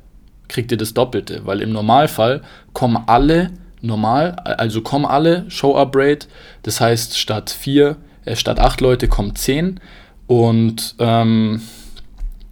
kriegt 0.49 0.73
ihr 0.73 0.79
das 0.79 0.95
Doppelte, 0.95 1.43
weil 1.45 1.61
im 1.61 1.73
Normalfall 1.73 2.43
kommen 2.73 3.03
alle 3.07 3.51
normal, 3.81 4.33
also 4.33 4.81
kommen 4.81 5.05
alle 5.05 5.49
Show-Up-Rate, 5.51 6.27
das 6.63 6.81
heißt 6.81 7.19
statt 7.19 7.51
vier, 7.51 7.97
äh, 8.25 8.35
statt 8.35 8.59
acht 8.59 8.81
Leute 8.81 9.09
kommen 9.09 9.37
zehn. 9.37 9.81
Und 10.27 10.97
ähm, 10.99 11.61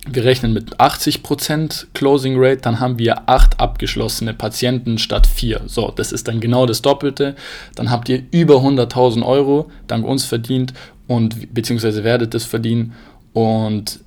wir 0.06 0.24
rechnen 0.24 0.52
mit 0.52 0.76
80% 0.76 1.86
Closing 1.94 2.34
Rate, 2.36 2.60
dann 2.62 2.80
haben 2.80 2.98
wir 2.98 3.28
8 3.28 3.58
abgeschlossene 3.60 4.34
Patienten 4.34 4.98
statt 4.98 5.26
4. 5.26 5.62
So, 5.66 5.92
das 5.94 6.12
ist 6.12 6.28
dann 6.28 6.40
genau 6.40 6.66
das 6.66 6.82
Doppelte. 6.82 7.34
Dann 7.74 7.90
habt 7.90 8.08
ihr 8.08 8.22
über 8.30 8.56
100.000 8.56 9.24
Euro 9.24 9.70
dank 9.86 10.04
uns 10.06 10.24
verdient 10.24 10.74
und 11.06 11.54
beziehungsweise 11.54 12.04
werdet 12.04 12.34
es 12.34 12.44
verdienen 12.44 12.92
und 13.32 14.00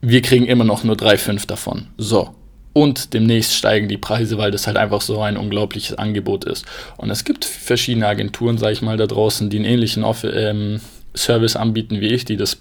wir 0.00 0.22
kriegen 0.22 0.46
immer 0.46 0.64
noch 0.64 0.82
nur 0.84 0.96
3,5 0.96 1.46
davon. 1.46 1.88
So. 1.96 2.34
Und 2.74 3.12
demnächst 3.12 3.54
steigen 3.54 3.88
die 3.88 3.98
Preise, 3.98 4.38
weil 4.38 4.50
das 4.50 4.66
halt 4.66 4.78
einfach 4.78 5.02
so 5.02 5.20
ein 5.20 5.36
unglaubliches 5.36 5.98
Angebot 5.98 6.44
ist. 6.44 6.64
Und 6.96 7.10
es 7.10 7.24
gibt 7.24 7.44
verschiedene 7.44 8.06
Agenturen, 8.06 8.56
sage 8.56 8.72
ich 8.72 8.82
mal, 8.82 8.96
da 8.96 9.06
draußen, 9.06 9.50
die 9.50 9.58
einen 9.58 9.66
ähnlichen 9.66 10.04
Off 10.04 10.24
ähm, 10.24 10.80
Service 11.14 11.54
anbieten 11.54 12.00
wie 12.00 12.08
ich, 12.08 12.24
die 12.24 12.36
das 12.36 12.56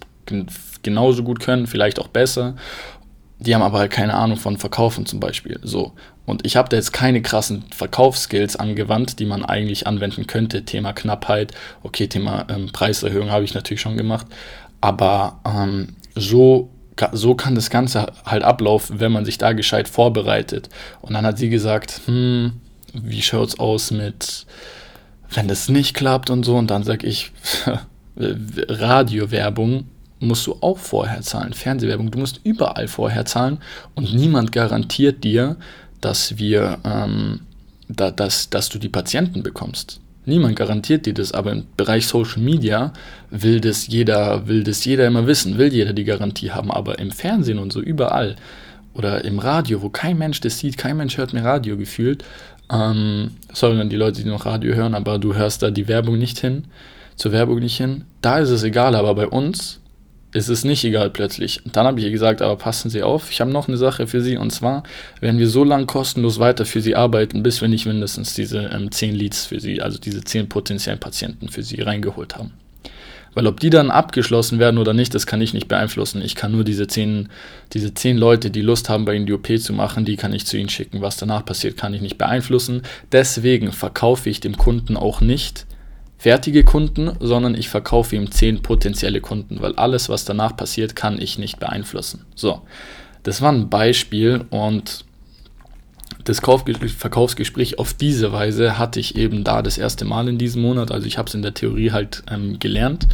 genauso 0.83 1.23
gut 1.23 1.39
können, 1.39 1.67
vielleicht 1.67 1.99
auch 1.99 2.07
besser. 2.07 2.55
Die 3.39 3.55
haben 3.55 3.63
aber 3.63 3.79
halt 3.79 3.91
keine 3.91 4.13
Ahnung 4.13 4.37
von 4.37 4.57
Verkaufen 4.57 5.05
zum 5.05 5.19
Beispiel. 5.19 5.59
So. 5.63 5.93
Und 6.25 6.45
ich 6.45 6.55
habe 6.55 6.69
da 6.69 6.77
jetzt 6.77 6.93
keine 6.93 7.21
krassen 7.21 7.63
Verkaufsskills 7.75 8.55
angewandt, 8.55 9.19
die 9.19 9.25
man 9.25 9.43
eigentlich 9.43 9.87
anwenden 9.87 10.27
könnte. 10.27 10.63
Thema 10.63 10.93
Knappheit, 10.93 11.51
okay, 11.81 12.07
Thema 12.07 12.45
ähm, 12.49 12.69
Preiserhöhung 12.71 13.31
habe 13.31 13.43
ich 13.43 13.55
natürlich 13.55 13.81
schon 13.81 13.97
gemacht. 13.97 14.27
Aber 14.79 15.39
ähm, 15.45 15.95
so, 16.15 16.69
so 17.13 17.33
kann 17.33 17.55
das 17.55 17.71
Ganze 17.71 18.13
halt 18.25 18.43
ablaufen, 18.43 18.99
wenn 18.99 19.11
man 19.11 19.25
sich 19.25 19.39
da 19.39 19.53
gescheit 19.53 19.87
vorbereitet. 19.87 20.69
Und 21.01 21.13
dann 21.13 21.25
hat 21.25 21.39
sie 21.39 21.49
gesagt, 21.49 22.01
hm, 22.05 22.53
wie 22.93 23.23
schaut's 23.23 23.59
aus 23.59 23.89
mit, 23.89 24.45
wenn 25.33 25.47
das 25.47 25.67
nicht 25.67 25.95
klappt 25.95 26.29
und 26.29 26.43
so. 26.43 26.57
Und 26.57 26.69
dann 26.69 26.83
sage 26.83 27.07
ich, 27.07 27.31
Radiowerbung 28.17 29.85
musst 30.21 30.47
du 30.47 30.55
auch 30.61 30.77
vorher 30.77 31.21
zahlen. 31.21 31.53
Fernsehwerbung, 31.53 32.11
du 32.11 32.19
musst 32.19 32.39
überall 32.43 32.87
vorher 32.87 33.25
zahlen 33.25 33.57
und 33.95 34.13
niemand 34.13 34.51
garantiert 34.51 35.23
dir, 35.23 35.57
dass 35.99 36.37
wir, 36.37 36.79
ähm, 36.83 37.41
da, 37.89 38.11
dass, 38.11 38.49
dass 38.49 38.69
du 38.69 38.79
die 38.79 38.89
Patienten 38.89 39.43
bekommst. 39.43 39.99
Niemand 40.25 40.55
garantiert 40.55 41.07
dir 41.07 41.13
das, 41.13 41.31
aber 41.31 41.51
im 41.51 41.65
Bereich 41.75 42.05
Social 42.05 42.41
Media 42.41 42.93
will 43.31 43.59
das 43.59 43.87
jeder, 43.87 44.47
will 44.47 44.63
das 44.63 44.85
jeder 44.85 45.07
immer 45.07 45.25
wissen, 45.25 45.57
will 45.57 45.73
jeder 45.73 45.93
die 45.93 46.03
Garantie 46.03 46.51
haben, 46.51 46.71
aber 46.71 46.99
im 46.99 47.11
Fernsehen 47.11 47.57
und 47.57 47.73
so 47.73 47.81
überall 47.81 48.35
oder 48.93 49.25
im 49.25 49.39
Radio, 49.39 49.81
wo 49.81 49.89
kein 49.89 50.17
Mensch 50.17 50.39
das 50.39 50.59
sieht, 50.59 50.77
kein 50.77 50.97
Mensch 50.97 51.17
hört 51.17 51.33
mehr 51.33 51.43
Radio 51.43 51.75
gefühlt, 51.75 52.23
ähm, 52.71 53.31
sorry 53.51 53.79
an 53.79 53.89
die 53.89 53.95
Leute, 53.95 54.23
die 54.23 54.29
noch 54.29 54.45
Radio 54.45 54.75
hören, 54.75 54.93
aber 54.93 55.17
du 55.17 55.33
hörst 55.33 55.63
da 55.63 55.71
die 55.71 55.87
Werbung 55.87 56.19
nicht 56.19 56.39
hin, 56.39 56.65
zur 57.15 57.31
Werbung 57.31 57.59
nicht 57.59 57.77
hin, 57.77 58.05
da 58.21 58.39
ist 58.39 58.49
es 58.49 58.63
egal, 58.63 58.95
aber 58.95 59.15
bei 59.15 59.27
uns 59.27 59.80
ist 60.33 60.49
es 60.49 60.63
nicht 60.63 60.83
egal 60.83 61.09
plötzlich. 61.09 61.61
Dann 61.65 61.85
habe 61.85 61.99
ich 61.99 62.05
ihr 62.05 62.11
gesagt, 62.11 62.41
aber 62.41 62.55
passen 62.55 62.89
Sie 62.89 63.03
auf, 63.03 63.31
ich 63.31 63.41
habe 63.41 63.51
noch 63.51 63.67
eine 63.67 63.77
Sache 63.77 64.07
für 64.07 64.21
Sie 64.21 64.37
und 64.37 64.51
zwar 64.51 64.83
werden 65.19 65.39
wir 65.39 65.47
so 65.47 65.63
lange 65.63 65.85
kostenlos 65.85 66.39
weiter 66.39 66.65
für 66.65 66.81
Sie 66.81 66.95
arbeiten, 66.95 67.43
bis 67.43 67.61
wir 67.61 67.67
nicht 67.67 67.85
mindestens 67.85 68.33
diese 68.33 68.69
ähm, 68.73 68.91
10 68.91 69.15
Leads 69.15 69.45
für 69.45 69.59
Sie, 69.59 69.81
also 69.81 69.99
diese 69.99 70.23
10 70.23 70.49
potenziellen 70.49 70.99
Patienten 70.99 71.49
für 71.49 71.63
Sie 71.63 71.81
reingeholt 71.81 72.37
haben. 72.37 72.53
Weil 73.33 73.47
ob 73.47 73.59
die 73.59 73.69
dann 73.69 73.91
abgeschlossen 73.91 74.59
werden 74.59 74.77
oder 74.77 74.93
nicht, 74.93 75.15
das 75.15 75.25
kann 75.25 75.41
ich 75.41 75.53
nicht 75.53 75.69
beeinflussen. 75.69 76.21
Ich 76.21 76.35
kann 76.35 76.51
nur 76.51 76.65
diese 76.65 76.87
zehn, 76.87 77.29
diese 77.71 77.93
zehn 77.93 78.17
Leute, 78.17 78.51
die 78.51 78.61
Lust 78.61 78.89
haben, 78.89 79.05
bei 79.05 79.15
ihnen 79.15 79.25
die 79.25 79.33
OP 79.33 79.47
zu 79.57 79.71
machen, 79.71 80.03
die 80.03 80.17
kann 80.17 80.33
ich 80.33 80.45
zu 80.45 80.57
ihnen 80.57 80.67
schicken. 80.67 81.01
Was 81.01 81.15
danach 81.15 81.45
passiert, 81.45 81.77
kann 81.77 81.93
ich 81.93 82.01
nicht 82.01 82.17
beeinflussen. 82.17 82.81
Deswegen 83.11 83.71
verkaufe 83.71 84.29
ich 84.29 84.41
dem 84.41 84.57
Kunden 84.57 84.97
auch 84.97 85.21
nicht 85.21 85.65
fertige 86.21 86.63
Kunden, 86.63 87.13
sondern 87.19 87.55
ich 87.55 87.67
verkaufe 87.67 88.15
ihm 88.15 88.29
zehn 88.29 88.61
potenzielle 88.61 89.21
Kunden, 89.21 89.59
weil 89.59 89.73
alles, 89.73 90.07
was 90.07 90.23
danach 90.23 90.55
passiert, 90.55 90.95
kann 90.95 91.19
ich 91.19 91.39
nicht 91.39 91.59
beeinflussen. 91.59 92.25
So, 92.35 92.61
das 93.23 93.41
war 93.41 93.51
ein 93.51 93.71
Beispiel 93.71 94.45
und 94.51 95.03
das 96.23 96.39
Verkaufsgespräch 96.39 97.79
auf 97.79 97.95
diese 97.95 98.31
Weise 98.31 98.77
hatte 98.77 98.99
ich 98.99 99.15
eben 99.15 99.43
da 99.43 99.63
das 99.63 99.79
erste 99.79 100.05
Mal 100.05 100.27
in 100.27 100.37
diesem 100.37 100.61
Monat. 100.61 100.91
Also 100.91 101.07
ich 101.07 101.17
habe 101.17 101.27
es 101.27 101.33
in 101.33 101.41
der 101.41 101.55
Theorie 101.55 101.89
halt 101.89 102.21
ähm, 102.29 102.59
gelernt. 102.59 103.07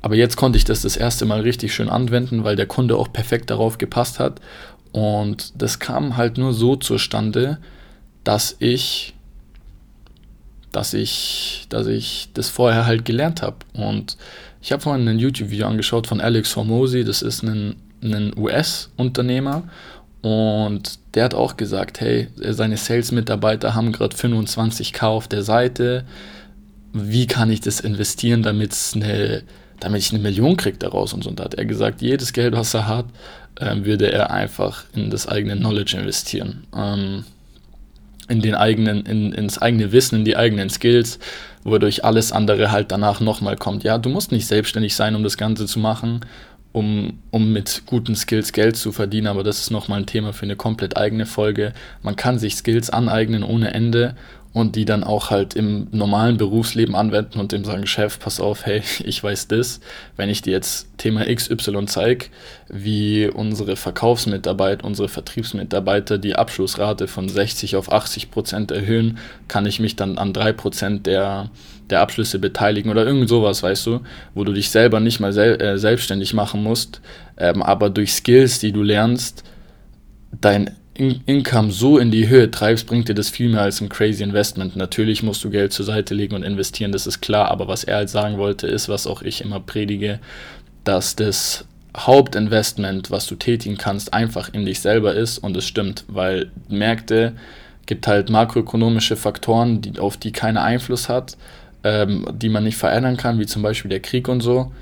Aber 0.00 0.14
jetzt 0.14 0.36
konnte 0.36 0.58
ich 0.58 0.64
das 0.64 0.82
das 0.82 0.96
erste 0.96 1.24
Mal 1.26 1.40
richtig 1.40 1.74
schön 1.74 1.88
anwenden, 1.88 2.44
weil 2.44 2.54
der 2.54 2.66
Kunde 2.66 2.98
auch 2.98 3.12
perfekt 3.12 3.50
darauf 3.50 3.78
gepasst 3.78 4.20
hat. 4.20 4.40
Und 4.92 5.60
das 5.60 5.80
kam 5.80 6.16
halt 6.16 6.38
nur 6.38 6.52
so 6.52 6.76
zustande, 6.76 7.58
dass 8.22 8.54
ich 8.60 9.14
dass 10.72 10.94
ich, 10.94 11.66
dass 11.68 11.86
ich 11.86 12.28
das 12.34 12.48
vorher 12.48 12.86
halt 12.86 13.04
gelernt 13.04 13.42
habe. 13.42 13.56
Und 13.72 14.16
ich 14.60 14.72
habe 14.72 14.82
vorhin 14.82 15.08
ein 15.08 15.18
YouTube-Video 15.18 15.66
angeschaut 15.66 16.06
von 16.06 16.20
Alex 16.20 16.52
Formosi, 16.52 17.04
das 17.04 17.22
ist 17.22 17.42
ein, 17.42 17.76
ein 18.02 18.32
US-Unternehmer 18.36 19.64
und 20.20 20.98
der 21.14 21.24
hat 21.24 21.34
auch 21.34 21.56
gesagt, 21.56 22.00
hey, 22.00 22.28
seine 22.36 22.76
Sales-Mitarbeiter 22.76 23.74
haben 23.74 23.92
gerade 23.92 24.16
25k 24.16 25.04
auf 25.04 25.28
der 25.28 25.42
Seite. 25.42 26.04
Wie 26.92 27.26
kann 27.26 27.50
ich 27.50 27.60
das 27.60 27.80
investieren, 27.80 28.44
eine, 28.44 29.42
damit 29.80 30.02
ich 30.02 30.12
eine 30.12 30.22
Million 30.22 30.56
kriege 30.56 30.78
daraus 30.78 31.12
und 31.12 31.22
so. 31.22 31.30
Und 31.30 31.38
da 31.38 31.44
hat 31.44 31.54
er 31.54 31.64
gesagt, 31.64 32.02
jedes 32.02 32.32
Geld, 32.32 32.54
was 32.54 32.74
er 32.74 32.88
hat, 32.88 33.06
äh, 33.60 33.84
würde 33.84 34.10
er 34.10 34.30
einfach 34.30 34.84
in 34.94 35.10
das 35.10 35.28
eigene 35.28 35.56
Knowledge 35.56 35.96
investieren. 35.96 36.66
Ähm, 36.76 37.24
in 38.28 38.40
den 38.40 38.54
eigenen, 38.54 39.04
in, 39.06 39.32
ins 39.32 39.58
eigene 39.58 39.92
Wissen, 39.92 40.20
in 40.20 40.24
die 40.24 40.36
eigenen 40.36 40.70
Skills, 40.70 41.18
wodurch 41.64 42.04
alles 42.04 42.32
andere 42.32 42.70
halt 42.70 42.92
danach 42.92 43.20
nochmal 43.20 43.56
kommt. 43.56 43.84
Ja, 43.84 43.98
du 43.98 44.08
musst 44.10 44.32
nicht 44.32 44.46
selbstständig 44.46 44.94
sein, 44.94 45.14
um 45.14 45.22
das 45.22 45.36
Ganze 45.36 45.66
zu 45.66 45.78
machen, 45.78 46.20
um, 46.72 47.18
um 47.30 47.52
mit 47.52 47.82
guten 47.86 48.14
Skills 48.14 48.52
Geld 48.52 48.76
zu 48.76 48.92
verdienen, 48.92 49.26
aber 49.26 49.42
das 49.42 49.60
ist 49.60 49.70
nochmal 49.70 50.00
ein 50.00 50.06
Thema 50.06 50.32
für 50.32 50.44
eine 50.44 50.56
komplett 50.56 50.96
eigene 50.96 51.26
Folge. 51.26 51.72
Man 52.02 52.16
kann 52.16 52.38
sich 52.38 52.56
Skills 52.56 52.90
aneignen 52.90 53.42
ohne 53.42 53.72
Ende 53.72 54.14
und 54.52 54.76
die 54.76 54.84
dann 54.84 55.04
auch 55.04 55.30
halt 55.30 55.54
im 55.54 55.88
normalen 55.90 56.36
Berufsleben 56.36 56.94
anwenden 56.94 57.38
und 57.38 57.52
dem 57.52 57.64
sagen, 57.64 57.86
Chef, 57.86 58.18
pass 58.18 58.40
auf, 58.40 58.66
hey, 58.66 58.82
ich 59.04 59.22
weiß 59.22 59.48
das, 59.48 59.80
wenn 60.16 60.30
ich 60.30 60.42
dir 60.42 60.52
jetzt 60.52 60.88
Thema 60.96 61.24
XY 61.24 61.86
zeige, 61.86 62.26
wie 62.68 63.28
unsere 63.28 63.76
Verkaufsmitarbeiter, 63.76 64.84
unsere 64.84 65.08
Vertriebsmitarbeiter 65.08 66.18
die 66.18 66.34
Abschlussrate 66.34 67.08
von 67.08 67.28
60 67.28 67.76
auf 67.76 67.92
80 67.92 68.30
Prozent 68.30 68.70
erhöhen, 68.70 69.18
kann 69.48 69.66
ich 69.66 69.80
mich 69.80 69.96
dann 69.96 70.18
an 70.18 70.32
3 70.32 70.52
Prozent 70.54 71.06
der, 71.06 71.50
der 71.90 72.00
Abschlüsse 72.00 72.38
beteiligen 72.38 72.90
oder 72.90 73.06
irgend 73.06 73.28
sowas, 73.28 73.62
weißt 73.62 73.86
du, 73.86 74.00
wo 74.34 74.44
du 74.44 74.52
dich 74.52 74.70
selber 74.70 75.00
nicht 75.00 75.20
mal 75.20 75.32
sel 75.32 75.60
äh, 75.60 75.78
selbstständig 75.78 76.34
machen 76.34 76.62
musst, 76.62 77.00
ähm, 77.36 77.62
aber 77.62 77.90
durch 77.90 78.12
Skills, 78.12 78.58
die 78.58 78.72
du 78.72 78.82
lernst, 78.82 79.44
dein 80.40 80.70
in 80.98 81.20
Income 81.26 81.70
so 81.70 81.96
in 81.98 82.10
die 82.10 82.28
Höhe 82.28 82.50
treibst, 82.50 82.86
bringt 82.86 83.08
dir 83.08 83.14
das 83.14 83.30
viel 83.30 83.48
mehr 83.48 83.62
als 83.62 83.80
ein 83.80 83.88
crazy 83.88 84.22
Investment. 84.22 84.74
Natürlich 84.74 85.22
musst 85.22 85.42
du 85.44 85.50
Geld 85.50 85.72
zur 85.72 85.86
Seite 85.86 86.12
legen 86.12 86.34
und 86.34 86.42
investieren, 86.42 86.90
das 86.90 87.06
ist 87.06 87.20
klar, 87.20 87.50
aber 87.50 87.68
was 87.68 87.84
er 87.84 87.96
halt 87.96 88.10
sagen 88.10 88.36
wollte, 88.36 88.66
ist, 88.66 88.88
was 88.88 89.06
auch 89.06 89.22
ich 89.22 89.40
immer 89.40 89.60
predige, 89.60 90.18
dass 90.82 91.14
das 91.14 91.64
Hauptinvestment, 91.96 93.12
was 93.12 93.26
du 93.26 93.36
tätigen 93.36 93.78
kannst, 93.78 94.12
einfach 94.12 94.52
in 94.52 94.66
dich 94.66 94.80
selber 94.80 95.14
ist 95.14 95.38
und 95.38 95.56
es 95.56 95.66
stimmt, 95.66 96.04
weil 96.08 96.50
Märkte 96.68 97.34
gibt 97.86 98.06
halt 98.06 98.28
makroökonomische 98.28 99.16
Faktoren, 99.16 99.80
die, 99.80 99.98
auf 99.98 100.16
die 100.16 100.32
keiner 100.32 100.62
Einfluss 100.62 101.08
hat, 101.08 101.36
ähm, 101.84 102.26
die 102.32 102.48
man 102.48 102.64
nicht 102.64 102.76
verändern 102.76 103.16
kann, 103.16 103.38
wie 103.38 103.46
zum 103.46 103.62
Beispiel 103.62 103.88
der 103.88 104.00
Krieg 104.00 104.28
und 104.28 104.40
so. 104.40 104.72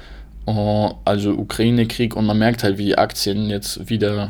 Uh, 0.49 0.95
also 1.05 1.33
Ukraine-Krieg 1.33 2.15
und 2.15 2.25
man 2.25 2.39
merkt 2.39 2.63
halt, 2.63 2.79
wie 2.79 2.85
die 2.85 2.99
Aktien 2.99 3.51
jetzt 3.51 3.91
wieder 3.91 4.29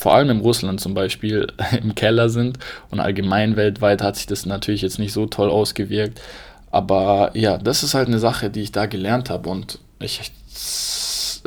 vor 0.00 0.14
allem 0.14 0.30
in 0.30 0.40
Russland 0.40 0.80
zum 0.80 0.94
Beispiel 0.94 1.48
im 1.82 1.94
Keller 1.94 2.30
sind 2.30 2.58
und 2.90 3.00
allgemein 3.00 3.56
weltweit 3.56 4.00
hat 4.00 4.16
sich 4.16 4.26
das 4.26 4.46
natürlich 4.46 4.80
jetzt 4.80 4.98
nicht 4.98 5.12
so 5.12 5.26
toll 5.26 5.50
ausgewirkt. 5.50 6.22
Aber 6.70 7.32
ja, 7.34 7.58
das 7.58 7.82
ist 7.82 7.92
halt 7.92 8.08
eine 8.08 8.18
Sache, 8.18 8.48
die 8.48 8.62
ich 8.62 8.72
da 8.72 8.86
gelernt 8.86 9.28
habe 9.28 9.50
und 9.50 9.78
ich 9.98 10.32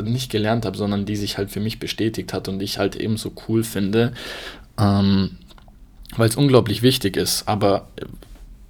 nicht 0.03 0.31
gelernt 0.31 0.65
habe, 0.65 0.77
sondern 0.77 1.05
die 1.05 1.15
sich 1.15 1.39
halt 1.39 1.49
für 1.49 1.61
mich 1.61 1.79
bestätigt 1.79 2.31
hat 2.31 2.47
und 2.47 2.61
ich 2.61 2.77
halt 2.77 2.95
eben 2.95 3.17
so 3.17 3.31
cool 3.47 3.63
finde, 3.63 4.13
ähm, 4.79 5.31
weil 6.15 6.29
es 6.29 6.35
unglaublich 6.35 6.83
wichtig 6.83 7.17
ist. 7.17 7.47
Aber 7.47 7.87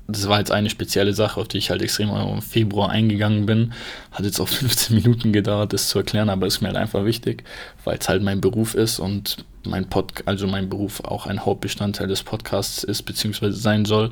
das 0.08 0.30
war 0.30 0.40
jetzt 0.40 0.52
eine 0.52 0.70
spezielle 0.70 1.14
Sache, 1.14 1.42
auf 1.42 1.50
die 1.50 1.58
ich 1.58 1.72
halt 1.72 1.82
extrem 1.82 2.10
im 2.10 2.42
Februar 2.42 2.90
eingegangen 2.90 3.46
bin. 3.46 3.74
Hat 4.12 4.24
jetzt 4.24 4.40
auch 4.40 4.48
15 4.64 4.96
Minuten 4.96 5.34
gedauert, 5.34 5.74
das 5.74 5.90
zu 5.90 5.98
erklären, 5.98 6.30
aber 6.30 6.48
ist 6.48 6.62
mir 6.62 6.70
halt 6.70 6.78
einfach 6.78 7.04
wichtig, 7.04 7.44
weil 7.84 7.98
es 7.98 8.08
halt 8.08 8.24
mein 8.24 8.40
Beruf 8.40 8.76
ist 8.76 9.00
und 9.00 9.44
mein 9.66 9.90
Pod 9.90 10.24
also 10.26 10.48
mein 10.48 10.70
Beruf 10.70 11.02
auch 11.02 11.26
ein 11.26 11.46
Hauptbestandteil 11.46 12.08
des 12.08 12.24
Podcasts 12.24 12.84
ist, 12.84 13.04
beziehungsweise 13.04 13.58
sein 13.58 13.86
soll. 13.86 14.12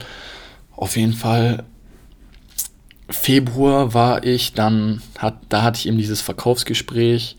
Auf 0.75 0.97
jeden 0.97 1.13
Fall, 1.13 1.63
Februar 3.09 3.93
war 3.93 4.23
ich 4.23 4.53
dann, 4.53 5.01
hat, 5.17 5.37
da 5.49 5.63
hatte 5.63 5.79
ich 5.79 5.87
eben 5.87 5.97
dieses 5.97 6.21
Verkaufsgespräch. 6.21 7.37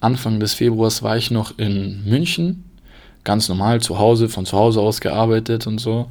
Anfang 0.00 0.38
des 0.38 0.54
Februars 0.54 1.02
war 1.02 1.16
ich 1.16 1.30
noch 1.30 1.58
in 1.58 2.04
München, 2.04 2.64
ganz 3.24 3.48
normal 3.48 3.80
zu 3.80 3.98
Hause, 3.98 4.28
von 4.28 4.46
zu 4.46 4.56
Hause 4.56 4.80
aus 4.80 5.00
gearbeitet 5.00 5.66
und 5.66 5.78
so. 5.78 6.08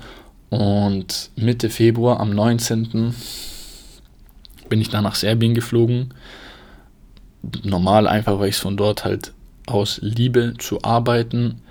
Und 0.49 1.31
Mitte 1.35 1.69
Februar, 1.69 2.19
am 2.19 2.31
19. 2.31 3.13
bin 4.69 4.81
ich 4.81 4.89
dann 4.89 5.03
nach 5.03 5.15
Serbien 5.15 5.53
geflogen. 5.53 6.13
Normal 7.63 8.07
einfach, 8.07 8.39
weil 8.39 8.49
ich 8.49 8.55
es 8.55 8.61
von 8.61 8.75
dort 8.75 9.05
halt 9.05 9.33
aus 9.67 9.99
liebe 10.01 10.55
zu 10.57 10.81
arbeiten. 10.81 11.61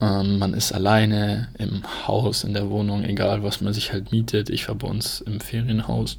Ähm, 0.00 0.38
man 0.38 0.54
ist 0.54 0.72
alleine 0.72 1.48
im 1.58 1.82
Haus, 2.06 2.44
in 2.44 2.54
der 2.54 2.70
Wohnung, 2.70 3.04
egal 3.04 3.42
was 3.42 3.60
man 3.60 3.74
sich 3.74 3.92
halt 3.92 4.12
mietet. 4.12 4.48
Ich 4.48 4.68
war 4.68 4.74
bei 4.74 4.88
uns 4.88 5.20
im 5.20 5.40
Ferienhaus 5.40 6.16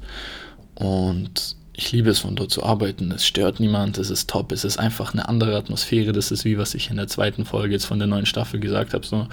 und 0.76 1.56
ich 1.74 1.90
liebe 1.90 2.10
es, 2.10 2.18
von 2.18 2.36
dort 2.36 2.50
zu 2.50 2.62
arbeiten. 2.62 3.10
Es 3.12 3.26
stört 3.26 3.58
niemand, 3.58 3.96
es 3.96 4.10
ist 4.10 4.28
top, 4.28 4.52
es 4.52 4.64
ist 4.64 4.78
einfach 4.78 5.14
eine 5.14 5.28
andere 5.28 5.56
Atmosphäre. 5.56 6.12
Das 6.12 6.30
ist 6.30 6.44
wie, 6.44 6.58
was 6.58 6.74
ich 6.74 6.90
in 6.90 6.96
der 6.96 7.08
zweiten 7.08 7.44
Folge 7.44 7.72
jetzt 7.72 7.86
von 7.86 7.98
der 7.98 8.08
neuen 8.08 8.26
Staffel 8.26 8.60
gesagt 8.60 8.92
habe. 8.92 9.06
So, 9.06 9.26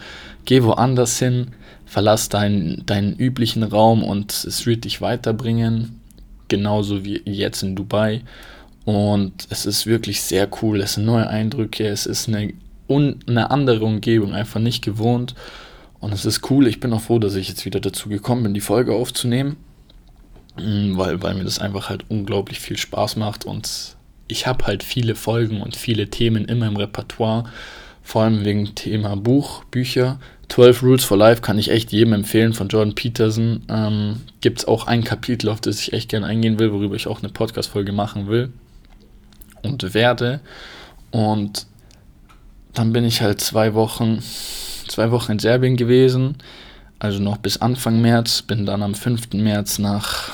geh 0.45 0.63
woanders 0.63 1.19
hin, 1.19 1.47
verlass 1.85 2.29
deinen, 2.29 2.85
deinen 2.85 3.15
üblichen 3.15 3.63
Raum 3.63 4.03
und 4.03 4.31
es 4.31 4.65
wird 4.65 4.85
dich 4.85 5.01
weiterbringen. 5.01 5.99
Genauso 6.47 7.03
wie 7.03 7.21
jetzt 7.25 7.61
in 7.61 7.75
Dubai. 7.75 8.21
Und 8.85 9.47
es 9.49 9.65
ist 9.65 9.85
wirklich 9.85 10.21
sehr 10.21 10.49
cool. 10.61 10.81
Es 10.81 10.93
sind 10.93 11.05
neue 11.05 11.27
Eindrücke, 11.27 11.87
es 11.87 12.05
ist 12.05 12.27
eine, 12.27 12.53
eine 12.87 13.51
andere 13.51 13.85
Umgebung, 13.85 14.33
einfach 14.33 14.59
nicht 14.59 14.83
gewohnt. 14.83 15.35
Und 15.99 16.13
es 16.13 16.25
ist 16.25 16.49
cool, 16.49 16.67
ich 16.67 16.79
bin 16.79 16.93
auch 16.93 17.01
froh, 17.01 17.19
dass 17.19 17.35
ich 17.35 17.49
jetzt 17.49 17.65
wieder 17.65 17.79
dazu 17.79 18.09
gekommen 18.09 18.43
bin, 18.43 18.53
die 18.53 18.61
Folge 18.61 18.93
aufzunehmen, 18.93 19.57
mm, 20.57 20.97
weil, 20.97 21.21
weil 21.21 21.35
mir 21.35 21.43
das 21.43 21.59
einfach 21.59 21.89
halt 21.89 22.05
unglaublich 22.07 22.59
viel 22.59 22.77
Spaß 22.77 23.17
macht 23.17 23.45
und 23.45 23.97
ich 24.27 24.47
habe 24.47 24.65
halt 24.65 24.83
viele 24.83 25.15
Folgen 25.15 25.61
und 25.61 25.75
viele 25.75 26.09
Themen 26.09 26.45
immer 26.45 26.67
im 26.67 26.77
Repertoire, 26.77 27.45
vor 28.01 28.23
allem 28.23 28.45
wegen 28.45 28.75
Thema 28.75 29.15
Buch, 29.17 29.65
Bücher. 29.65 30.19
12 30.47 30.81
Rules 30.81 31.03
for 31.03 31.17
Life 31.17 31.41
kann 31.41 31.59
ich 31.59 31.69
echt 31.69 31.91
jedem 31.91 32.13
empfehlen 32.13 32.53
von 32.53 32.69
Jordan 32.69 32.95
Peterson. 32.95 33.63
Ähm, 33.69 34.21
Gibt 34.41 34.59
es 34.59 34.67
auch 34.67 34.87
ein 34.87 35.03
Kapitel, 35.03 35.49
auf 35.49 35.61
das 35.61 35.79
ich 35.79 35.93
echt 35.93 36.09
gerne 36.09 36.25
eingehen 36.25 36.57
will, 36.57 36.71
worüber 36.71 36.95
ich 36.95 37.05
auch 37.05 37.21
eine 37.21 37.29
Podcast-Folge 37.29 37.91
machen 37.91 38.27
will 38.27 38.51
und 39.63 39.93
werde. 39.93 40.41
Und 41.11 41.67
dann 42.73 42.93
bin 42.93 43.03
ich 43.03 43.21
halt 43.21 43.41
zwei 43.41 43.73
Wochen, 43.73 44.19
zwei 44.87 45.11
Wochen 45.11 45.33
in 45.33 45.39
Serbien 45.39 45.75
gewesen, 45.75 46.35
also 46.99 47.19
noch 47.19 47.37
bis 47.37 47.57
Anfang 47.57 48.01
März, 48.01 48.41
bin 48.41 48.65
dann 48.65 48.83
am 48.83 48.93
5. 48.93 49.33
März 49.33 49.79
nach 49.79 50.31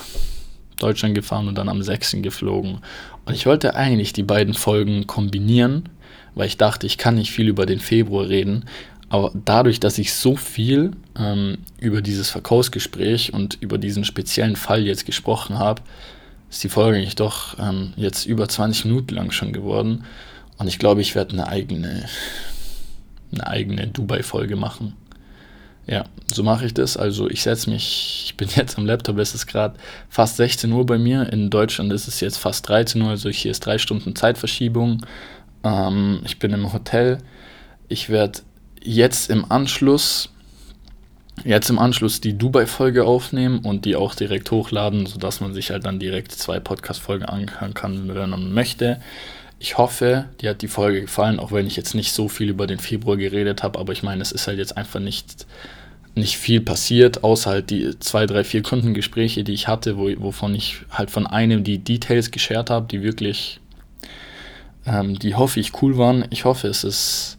Deutschland 0.79 1.15
gefahren 1.15 1.47
und 1.47 1.57
dann 1.57 1.69
am 1.69 1.81
6. 1.81 2.17
geflogen. 2.21 2.79
Und 3.25 3.33
ich 3.33 3.45
wollte 3.45 3.75
eigentlich 3.75 4.13
die 4.13 4.23
beiden 4.23 4.53
Folgen 4.53 5.07
kombinieren, 5.07 5.89
weil 6.33 6.47
ich 6.47 6.57
dachte, 6.57 6.87
ich 6.87 6.97
kann 6.97 7.15
nicht 7.15 7.31
viel 7.31 7.47
über 7.47 7.65
den 7.65 7.79
Februar 7.79 8.27
reden. 8.27 8.65
Aber 9.09 9.31
dadurch, 9.45 9.79
dass 9.79 9.99
ich 9.99 10.13
so 10.13 10.35
viel 10.35 10.91
ähm, 11.17 11.59
über 11.79 12.01
dieses 12.01 12.29
Verkaufsgespräch 12.29 13.33
und 13.33 13.57
über 13.61 13.77
diesen 13.77 14.03
speziellen 14.03 14.55
Fall 14.55 14.81
jetzt 14.81 15.05
gesprochen 15.05 15.59
habe, 15.59 15.81
ist 16.55 16.63
die 16.63 16.69
Folge 16.69 16.97
eigentlich 16.97 17.17
doch 17.17 17.59
ähm, 17.59 17.91
jetzt 17.97 18.25
über 18.25 18.47
20 18.47 18.85
Minuten 18.85 19.13
lang 19.13 19.31
schon 19.31 19.51
geworden. 19.51 20.05
Und 20.57 20.67
ich 20.67 20.79
glaube, 20.79 21.01
ich 21.01 21.13
werde 21.13 21.33
eine 21.33 21.47
eigene, 21.47 22.05
eine 23.33 23.45
eigene 23.45 23.87
Dubai-Folge 23.87 24.55
machen. 24.55 24.95
Ja, 25.85 26.05
so 26.33 26.43
mache 26.43 26.65
ich 26.65 26.73
das. 26.73 26.95
Also 26.95 27.29
ich 27.29 27.43
setze 27.43 27.69
mich, 27.69 28.23
ich 28.27 28.37
bin 28.37 28.47
jetzt 28.55 28.77
am 28.77 28.85
Laptop, 28.85 29.17
es 29.17 29.35
ist 29.35 29.47
gerade 29.47 29.77
fast 30.07 30.37
16 30.37 30.71
Uhr 30.71 30.85
bei 30.85 30.97
mir. 30.97 31.31
In 31.33 31.49
Deutschland 31.49 31.91
ist 31.91 32.07
es 32.07 32.21
jetzt 32.21 32.37
fast 32.37 32.69
13 32.69 33.01
Uhr, 33.01 33.09
also 33.09 33.29
hier 33.29 33.51
ist 33.51 33.65
drei 33.65 33.77
Stunden 33.77 34.15
Zeitverschiebung. 34.15 35.05
Ähm, 35.65 36.21
ich 36.23 36.39
bin 36.39 36.53
im 36.53 36.71
Hotel. 36.71 37.17
Ich 37.89 38.07
werde 38.07 38.39
jetzt 38.81 39.29
im 39.29 39.51
Anschluss, 39.51 40.29
jetzt 41.43 41.69
im 41.69 41.79
Anschluss 41.79 42.21
die 42.21 42.37
Dubai-Folge 42.37 43.05
aufnehmen 43.05 43.59
und 43.59 43.85
die 43.85 43.95
auch 43.95 44.15
direkt 44.15 44.49
hochladen, 44.51 45.05
sodass 45.05 45.41
man 45.41 45.53
sich 45.53 45.71
halt 45.71 45.85
dann 45.85 45.99
direkt 45.99 46.31
zwei 46.31 46.59
Podcast-Folgen 46.59 47.25
anhören 47.25 47.73
kann, 47.73 48.07
wenn 48.13 48.29
man 48.29 48.53
möchte. 48.53 49.01
Ich 49.59 49.77
hoffe, 49.77 50.25
dir 50.41 50.51
hat 50.51 50.61
die 50.61 50.67
Folge 50.67 51.01
gefallen, 51.01 51.39
auch 51.39 51.51
wenn 51.51 51.67
ich 51.67 51.75
jetzt 51.75 51.95
nicht 51.95 52.13
so 52.13 52.27
viel 52.27 52.49
über 52.49 52.67
den 52.67 52.79
Februar 52.79 53.17
geredet 53.17 53.63
habe, 53.63 53.79
aber 53.79 53.93
ich 53.93 54.03
meine, 54.03 54.21
es 54.21 54.31
ist 54.31 54.47
halt 54.47 54.57
jetzt 54.57 54.77
einfach 54.77 54.99
nicht, 54.99 55.45
nicht 56.13 56.37
viel 56.37 56.61
passiert, 56.61 57.23
außer 57.23 57.49
halt 57.49 57.69
die 57.69 57.97
zwei, 57.99 58.25
drei, 58.25 58.43
vier 58.43 58.63
Kundengespräche, 58.63 59.43
die 59.43 59.53
ich 59.53 59.67
hatte, 59.67 59.97
wo, 59.97 60.09
wovon 60.17 60.55
ich 60.55 60.77
halt 60.91 61.11
von 61.11 61.27
einem 61.27 61.63
die 61.63 61.79
Details 61.79 62.31
geshared 62.31 62.69
habe, 62.69 62.87
die 62.87 63.01
wirklich, 63.01 63.59
ähm, 64.85 65.17
die 65.19 65.35
hoffe 65.35 65.59
ich 65.59 65.81
cool 65.81 65.97
waren. 65.97 66.25
Ich 66.31 66.45
hoffe, 66.45 66.67
es 66.67 66.83
ist, 66.83 67.37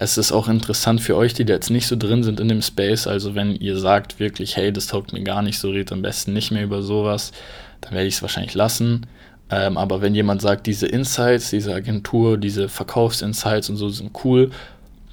es 0.00 0.16
ist 0.16 0.30
auch 0.30 0.46
interessant 0.46 1.00
für 1.00 1.16
euch, 1.16 1.34
die 1.34 1.44
da 1.44 1.54
jetzt 1.54 1.70
nicht 1.70 1.88
so 1.88 1.96
drin 1.96 2.22
sind 2.22 2.38
in 2.38 2.46
dem 2.46 2.62
Space. 2.62 3.08
Also 3.08 3.34
wenn 3.34 3.56
ihr 3.56 3.76
sagt 3.76 4.20
wirklich, 4.20 4.56
hey, 4.56 4.72
das 4.72 4.86
taugt 4.86 5.12
mir 5.12 5.24
gar 5.24 5.42
nicht 5.42 5.58
so, 5.58 5.70
redet 5.70 5.90
am 5.90 6.02
besten 6.02 6.32
nicht 6.32 6.52
mehr 6.52 6.62
über 6.62 6.82
sowas, 6.82 7.32
dann 7.80 7.94
werde 7.94 8.06
ich 8.06 8.14
es 8.14 8.22
wahrscheinlich 8.22 8.54
lassen. 8.54 9.06
Ähm, 9.50 9.76
aber 9.76 10.00
wenn 10.00 10.14
jemand 10.14 10.40
sagt, 10.40 10.68
diese 10.68 10.86
Insights, 10.86 11.50
diese 11.50 11.74
Agentur, 11.74 12.38
diese 12.38 12.68
Verkaufsinsights 12.68 13.70
und 13.70 13.76
so 13.76 13.88
sind 13.88 14.12
cool, 14.22 14.52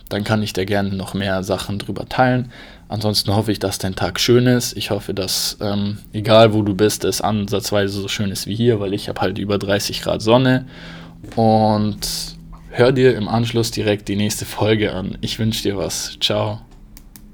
dann 0.10 0.24
kann 0.24 0.44
ich 0.44 0.54
da 0.54 0.66
gerne 0.66 0.94
noch 0.94 1.16
mehr 1.16 1.42
Sachen 1.42 1.80
drüber 1.80 2.08
teilen. 2.08 2.52
Ansonsten 2.88 3.36
hoffe 3.36 3.52
ich, 3.52 3.58
dass 3.58 3.80
dein 3.80 3.96
Tag 3.96 4.20
schön 4.20 4.46
ist. 4.46 4.78
Ich 4.78 4.92
hoffe, 4.92 5.16
dass 5.16 5.58
ähm, 5.62 5.98
egal 6.14 6.54
wo 6.54 6.62
du 6.62 6.76
bist, 6.76 7.06
es 7.06 7.22
ansatzweise 7.22 8.00
so 8.00 8.08
schön 8.08 8.30
ist 8.30 8.46
wie 8.46 8.54
hier, 8.54 8.80
weil 8.80 8.94
ich 8.94 9.10
habe 9.10 9.20
halt 9.22 9.40
über 9.40 9.58
30 9.58 10.04
Grad 10.04 10.22
Sonne. 10.22 10.68
Und 11.36 12.35
hör 12.78 12.92
dir 12.92 13.16
im 13.16 13.28
Anschluss 13.28 13.72
direkt 13.72 14.08
die 14.08 14.16
nächste 14.16 14.46
Folge 14.46 14.94
an. 14.94 15.18
Ich 15.22 15.40
wünsche 15.40 15.64
dir 15.64 15.78
was. 15.78 16.18
Ciao. 16.20 16.60